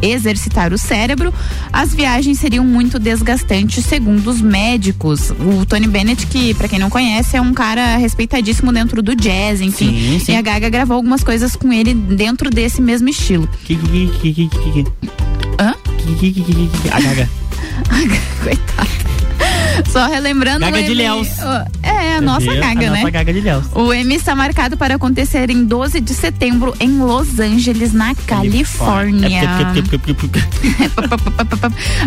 exercitar 0.00 0.72
o 0.72 0.78
cérebro, 0.78 1.32
as 1.72 1.94
viagens 1.94 2.38
seriam 2.38 2.64
muito 2.64 2.98
desgastantes, 2.98 3.84
segundo 3.84 4.28
os 4.28 4.40
médicos. 4.40 5.30
O 5.30 5.64
Tony 5.66 5.86
Bennett, 5.86 6.26
que 6.26 6.54
para 6.54 6.68
quem 6.68 6.78
não 6.78 6.90
conhece, 6.90 7.36
é 7.36 7.40
um 7.40 7.52
cara 7.52 7.96
respeitadíssimo 7.96 8.72
dentro 8.72 9.02
do 9.02 9.14
jazz, 9.14 9.60
enfim. 9.60 9.92
Sim, 9.92 10.18
sim. 10.18 10.32
E 10.32 10.36
a 10.36 10.42
Gaga 10.42 10.68
gravou 10.68 10.96
algumas 10.96 11.22
coisas 11.22 11.56
com 11.56 11.72
ele 11.72 11.94
dentro 11.94 12.50
desse 12.50 12.80
mesmo 12.80 13.08
estilo. 13.08 13.48
Que, 13.64 13.76
que, 13.76 14.08
que, 14.20 14.32
que, 14.32 14.48
que, 14.48 14.72
que. 14.72 14.84
Hã? 15.60 15.74
Que, 15.98 16.14
que, 16.14 16.32
que, 16.32 16.44
que, 16.44 16.54
que, 16.54 16.78
que. 16.82 16.88
A 16.90 17.00
Gaga. 17.00 17.30
Coitada. 18.42 19.11
Só 19.90 20.06
relembrando. 20.06 20.60
Gaga 20.60 20.78
de 20.82 20.92
M- 20.92 20.94
Léus. 20.94 21.28
o- 21.28 21.86
É, 21.86 22.16
a 22.16 22.20
nossa 22.20 22.46
Gaga, 22.54 22.68
a 22.70 22.74
né? 22.74 22.98
nossa 22.98 23.10
Gaga 23.10 23.32
de 23.32 23.40
Léus. 23.40 23.64
O 23.74 23.92
M 23.92 24.14
está 24.14 24.34
marcado 24.34 24.76
para 24.76 24.94
acontecer 24.94 25.50
em 25.50 25.64
12 25.64 26.00
de 26.00 26.14
setembro 26.14 26.74
em 26.80 26.98
Los 26.98 27.38
Angeles, 27.38 27.92
na 27.92 28.14
Califórnia. 28.26 29.40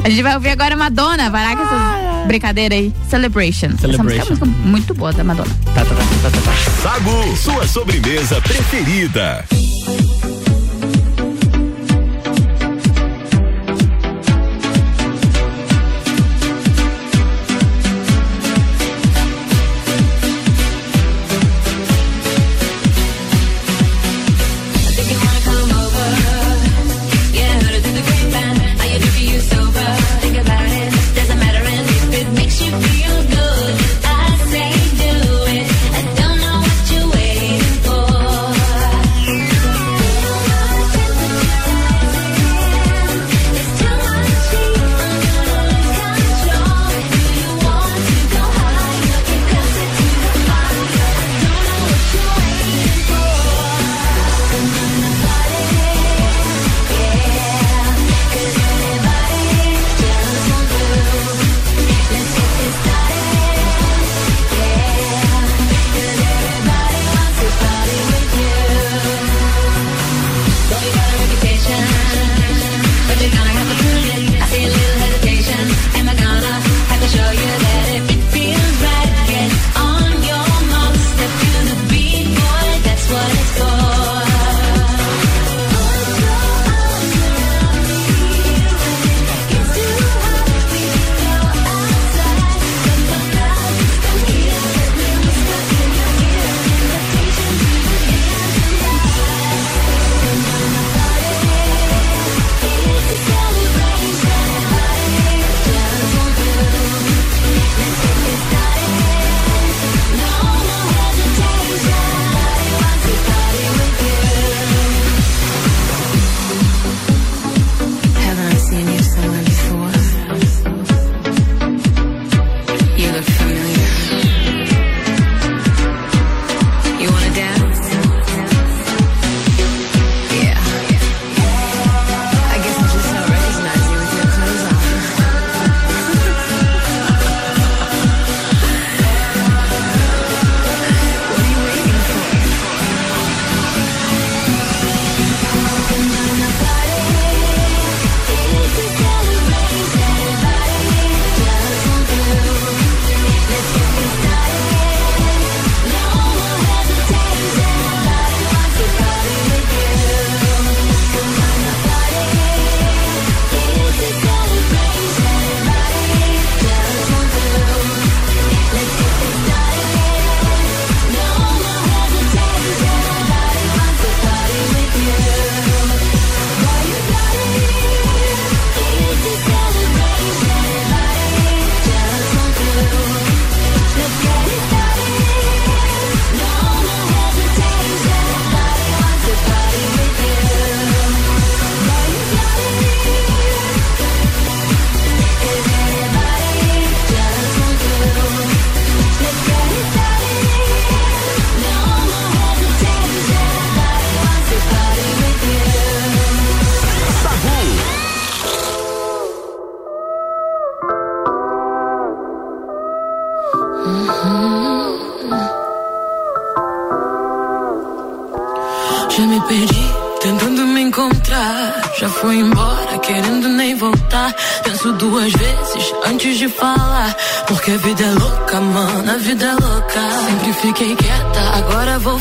A 0.04 0.10
gente 0.10 0.22
vai 0.24 0.36
ouvir 0.36 0.50
agora 0.50 0.76
Madonna. 0.76 1.30
Vai 1.30 1.44
lá 1.44 1.56
com 1.56 1.64
essas 1.64 2.28
brincadeiras 2.28 2.78
aí. 2.80 2.94
Celebration. 3.10 3.68
Essa 3.68 3.88
música 3.88 4.14
é 4.14 4.24
Celebration. 4.26 4.46
muito 4.64 4.94
boa 4.94 5.14
da 5.14 5.24
Madonna. 5.24 5.50
Tá, 5.74 5.84
tá, 5.86 5.96
tá, 5.96 5.96
tá, 5.96 6.30
tá, 6.32 6.42
tá. 6.42 6.82
Sagu, 6.82 7.38
sua 7.38 7.68
sobremesa 7.68 8.42
preferida. 8.42 9.46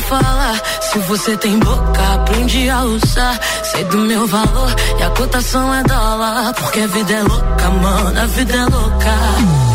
Falar. 0.05 0.61
Se 0.81 0.99
você 0.99 1.37
tem 1.37 1.59
boca, 1.59 2.13
aprende 2.13 2.69
a 2.69 2.83
usar. 2.83 3.39
Sei 3.63 3.83
do 3.85 3.97
meu 3.97 4.27
valor 4.27 4.73
e 4.99 5.03
a 5.03 5.09
cotação 5.11 5.73
é 5.73 5.83
dólar. 5.83 6.53
Porque 6.53 6.79
a 6.79 6.87
vida 6.87 7.13
é 7.13 7.23
louca, 7.23 7.69
mano, 7.69 8.19
a 8.19 8.25
vida 8.25 8.55
é 8.55 8.65
louca. 8.65 9.74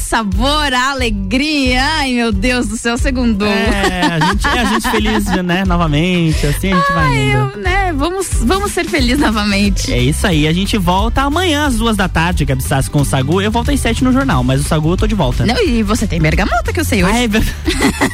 Sabor, 0.00 0.72
a 0.72 0.90
alegria. 0.90 1.82
Ai, 1.98 2.14
meu 2.14 2.32
Deus 2.32 2.66
do 2.66 2.76
céu, 2.76 2.98
segundo. 2.98 3.44
É, 3.44 4.02
a 4.12 4.20
gente, 4.26 4.46
é 4.46 4.60
a 4.60 4.64
gente 4.64 4.90
feliz, 4.90 5.24
né? 5.44 5.64
Novamente, 5.64 6.46
assim 6.46 6.72
a 6.72 6.76
gente 6.76 6.92
vai 6.92 7.04
Ai, 7.04 7.24
indo. 7.30 7.36
eu, 7.36 7.56
né, 7.62 7.92
vamos, 7.92 8.28
vamos 8.42 8.72
ser 8.72 8.84
felizes 8.86 9.20
novamente. 9.20 9.92
É 9.92 9.98
isso 9.98 10.26
aí, 10.26 10.46
a 10.46 10.52
gente 10.52 10.76
volta 10.76 11.22
amanhã 11.22 11.66
às 11.66 11.76
duas 11.76 11.96
da 11.96 12.08
tarde, 12.08 12.44
Gabi 12.44 12.62
Sassi 12.62 12.90
com 12.90 13.00
o 13.00 13.04
Sagu. 13.04 13.40
Eu 13.40 13.50
volto 13.50 13.70
às 13.70 13.80
sete 13.80 14.04
no 14.04 14.12
jornal, 14.12 14.42
mas 14.44 14.60
o 14.60 14.64
Sagu 14.64 14.90
eu 14.92 14.96
tô 14.96 15.06
de 15.06 15.14
volta. 15.14 15.46
Não, 15.46 15.56
e 15.66 15.82
você 15.82 16.06
tem 16.06 16.20
bergamota 16.20 16.72
que 16.72 16.80
eu 16.80 16.84
sei 16.84 17.02
hoje. 17.04 17.12
Ah, 17.14 17.18
é 17.18 17.28
verdade. 17.28 17.56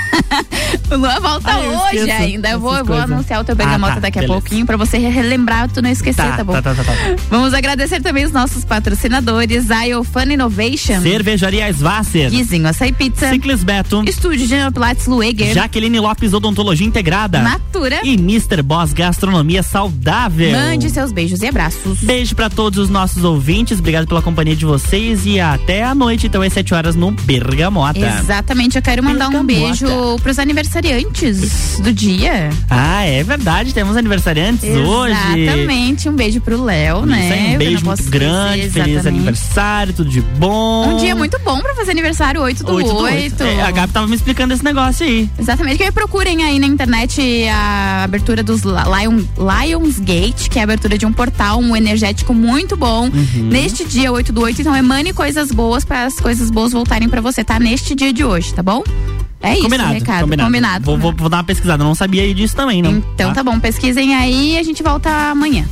o 0.93 0.97
Luan 0.97 1.21
volta 1.21 1.51
eu 1.53 1.73
hoje 1.73 1.97
esqueço 1.99 2.23
ainda. 2.23 2.51
Eu 2.51 2.61
vou, 2.61 2.85
vou 2.85 2.97
anunciar 2.97 3.41
o 3.41 3.45
teu 3.45 3.53
Ah, 3.53 3.57
bergamota 3.57 3.95
tá, 3.95 4.01
daqui 4.01 4.19
a 4.19 4.23
beleza. 4.23 4.41
pouquinho 4.41 4.67
pra 4.67 4.77
você 4.77 4.99
relembrar, 4.99 5.69
tu 5.71 5.81
não 5.83 5.91
esquecer, 5.91 6.23
tá, 6.23 6.37
Tá, 6.37 6.45
bom? 6.45 6.53
tá, 6.53 6.63
tá, 6.63 6.75
tá, 6.75 6.85
tá. 6.85 6.93
Vamos 7.31 7.55
agradecer 7.55 8.01
também 8.01 8.25
os 8.25 8.33
nossos 8.33 8.65
patrocinadores, 8.65 9.67
Fun 10.13 10.31
Innovation, 10.33 11.01
Cervejaria 11.01 11.69
Svasser. 11.73 12.31
Guizinho 12.31 12.67
Açaí 12.69 12.93
Pizza, 12.93 13.29
Ciclis 13.31 13.65
Beto. 13.65 14.03
Estúdio 14.07 14.47
de 14.47 14.55
Pilates 14.73 15.07
Lueger, 15.07 15.55
Jaqueline 15.55 15.99
Lopes 16.01 16.33
Odontologia 16.33 16.87
Integrada. 16.87 17.41
Natura. 17.43 18.01
E 18.05 18.15
Mr. 18.15 18.63
Boss 18.63 18.93
Gastronomia 18.93 19.63
Saudável. 19.63 20.53
Mande 20.53 20.91
seus 20.91 21.13
beijos 21.13 21.41
e 21.43 21.47
abraços. 21.47 21.99
Beijo 22.01 22.35
pra 22.35 22.49
todos 22.51 22.79
os 22.79 22.89
nossos 22.91 23.25
ouvintes, 23.25 23.79
obrigado 23.79 24.07
pela 24.07 24.21
companhia 24.23 24.55
de 24.57 24.65
vocês 24.65 25.25
e 25.27 25.41
até 25.41 25.83
a 25.83 25.95
noite, 25.95 26.27
então 26.27 26.43
às 26.43 26.53
7 26.53 26.75
horas 26.75 26.95
no 26.95 27.11
Bergamota. 27.13 27.99
Exatamente, 27.99 28.77
eu 28.77 28.83
quero 28.83 29.03
mandar 29.03 29.29
um 29.29 29.45
Bergamota. 29.45 29.85
beijo 29.87 30.17
pros 30.23 30.39
aniversariantes 30.39 30.82
do 31.81 31.93
dia. 31.93 32.51
Ah, 32.69 33.05
é 33.05 33.23
verdade, 33.23 33.73
temos 33.73 33.97
aniversariantes 33.97 34.65
hoje. 34.65 35.15
Exatamente, 35.37 36.09
um 36.09 36.13
beijo 36.13 36.41
pro 36.41 36.63
Léo, 36.63 37.07
né? 37.07 37.53
Um 37.55 37.59
beijo 37.59 37.85
muito 37.85 38.11
grande, 38.11 38.69
feliz 38.69 38.89
exatamente. 38.89 39.09
aniversário, 39.09 39.93
tudo 39.95 40.11
de 40.11 40.21
bom. 40.21 40.95
Um 40.95 40.97
dia 40.97 41.15
muito 41.15 41.39
bom 41.45 41.61
pra 41.61 41.75
fazer 41.75 41.93
aniversário, 41.93 42.41
8 42.41 42.65
do 42.65 42.75
8 42.75 42.89
8. 42.89 42.97
do 42.97 43.05
8. 43.05 43.43
É, 43.45 43.63
a 43.63 43.71
Gabi 43.71 43.93
tava 43.93 44.09
me 44.09 44.17
explicando 44.17 44.53
esse 44.53 44.65
negócio 44.65 45.07
aí. 45.07 45.31
Exatamente, 45.39 45.79
que 45.79 45.85
aí 45.85 45.93
procurem 45.93 46.43
aí 46.43 46.59
na 46.59 46.67
internet 46.67 47.23
a 47.49 48.03
abertura 48.03 48.43
dos 48.43 48.63
Lion, 48.63 49.23
Lionsgate, 49.39 50.51
que 50.51 50.59
é 50.59 50.63
a 50.63 50.65
abertura 50.65 50.99
de 50.99 51.07
um 51.07 51.13
portal, 51.13 51.61
um 51.61 51.77
energético 51.77 52.35
muito 52.35 52.77
bom. 52.77 53.05
Uhum. 53.05 53.49
Neste 53.49 53.85
dia 53.85 54.11
8 54.11 54.33
do 54.33 54.41
8, 54.41 54.61
então 54.61 54.75
emane 54.75 55.13
coisas 55.13 55.53
boas 55.53 55.85
para 55.85 56.05
as 56.07 56.19
coisas 56.19 56.51
boas 56.51 56.73
voltarem 56.73 57.09
pra 57.09 57.21
você, 57.21 57.45
tá? 57.45 57.61
Neste 57.61 57.95
dia 57.95 58.13
de 58.13 58.25
hoje, 58.25 58.53
tá 58.53 58.63
bom? 58.63 58.83
É 59.43 59.55
isso, 59.55 59.63
combinado, 59.63 59.93
recado. 59.93 60.21
combinado. 60.23 60.47
Combinado. 60.49 60.85
Vou, 60.85 60.97
vou- 60.99 61.15
vou 61.17 61.29
dar 61.29 61.39
uma 61.39 61.45
pesquisada, 61.45 61.83
não 61.83 61.95
sabia 61.95 62.33
disso 62.35 62.55
também, 62.55 62.81
não. 62.81 62.93
Então 63.15 63.33
tá 63.33 63.43
bom, 63.43 63.59
pesquisem 63.59 64.15
aí 64.15 64.55
e 64.55 64.59
a 64.59 64.63
gente 64.63 64.83
volta 64.83 65.11
amanhã. 65.31 65.65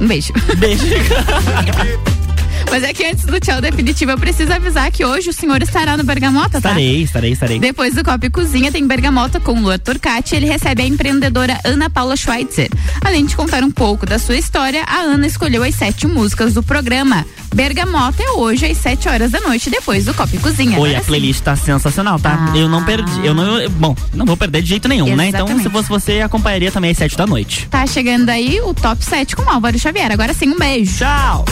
Um 0.00 0.06
beijo. 0.06 0.32
Beijo. 0.58 0.84
Mas 2.70 2.82
é 2.82 2.92
que 2.92 3.04
antes 3.04 3.24
do 3.24 3.38
tchau 3.40 3.60
definitivo, 3.60 4.10
eu 4.10 4.18
preciso 4.18 4.52
avisar 4.52 4.90
que 4.90 5.04
hoje 5.04 5.30
o 5.30 5.32
senhor 5.32 5.62
estará 5.62 5.96
no 5.96 6.04
Bergamota, 6.04 6.60
tá? 6.60 6.70
Estarei, 6.70 7.02
estarei, 7.02 7.32
estarei. 7.32 7.58
Depois 7.58 7.94
do 7.94 8.04
Copa 8.04 8.26
e 8.26 8.30
Cozinha 8.30 8.70
tem 8.70 8.86
Bergamota 8.86 9.40
com 9.40 9.60
Lua 9.60 9.78
Turcati. 9.78 10.34
Ele 10.36 10.46
recebe 10.46 10.82
a 10.82 10.86
empreendedora 10.86 11.58
Ana 11.64 11.88
Paula 11.88 12.16
Schweitzer. 12.16 12.68
Além 13.04 13.24
de 13.24 13.34
contar 13.36 13.62
um 13.64 13.70
pouco 13.70 14.04
da 14.04 14.18
sua 14.18 14.36
história, 14.36 14.84
a 14.86 14.96
Ana 15.00 15.26
escolheu 15.26 15.62
as 15.62 15.74
sete 15.74 16.06
músicas 16.06 16.52
do 16.54 16.62
programa. 16.62 17.24
Bergamota 17.54 18.22
é 18.22 18.32
hoje 18.32 18.66
às 18.66 18.76
7 18.76 19.08
horas 19.08 19.30
da 19.30 19.40
noite, 19.40 19.70
depois 19.70 20.04
do 20.04 20.12
Copa 20.12 20.36
e 20.36 20.38
Cozinha. 20.38 20.78
Oi, 20.78 20.94
a 20.94 20.98
sim. 21.00 21.06
playlist 21.06 21.40
tá 21.42 21.56
sensacional, 21.56 22.18
tá? 22.18 22.52
Eu 22.54 22.68
não 22.68 22.84
perdi, 22.84 23.24
eu 23.24 23.32
não, 23.32 23.58
eu- 23.58 23.70
bom, 23.70 23.96
não 24.12 24.26
vou 24.26 24.36
perder 24.36 24.60
de 24.60 24.68
jeito 24.68 24.86
nenhum, 24.88 25.16
né? 25.16 25.28
Então, 25.28 25.46
Exatamente. 25.46 25.62
se 25.62 25.70
fosse 25.70 25.88
você, 25.88 26.20
acompanharia 26.20 26.70
também 26.70 26.90
às 26.90 26.98
7 26.98 27.16
da 27.16 27.26
noite. 27.26 27.66
Tá 27.70 27.86
chegando 27.86 28.28
aí 28.28 28.60
o 28.60 28.74
top 28.74 29.02
7 29.02 29.34
com 29.34 29.48
Álvaro 29.48 29.78
Xavier. 29.78 30.12
Agora 30.12 30.34
sim, 30.34 30.50
um 30.50 30.58
beijo. 30.58 30.98
Tchau. 30.98 31.44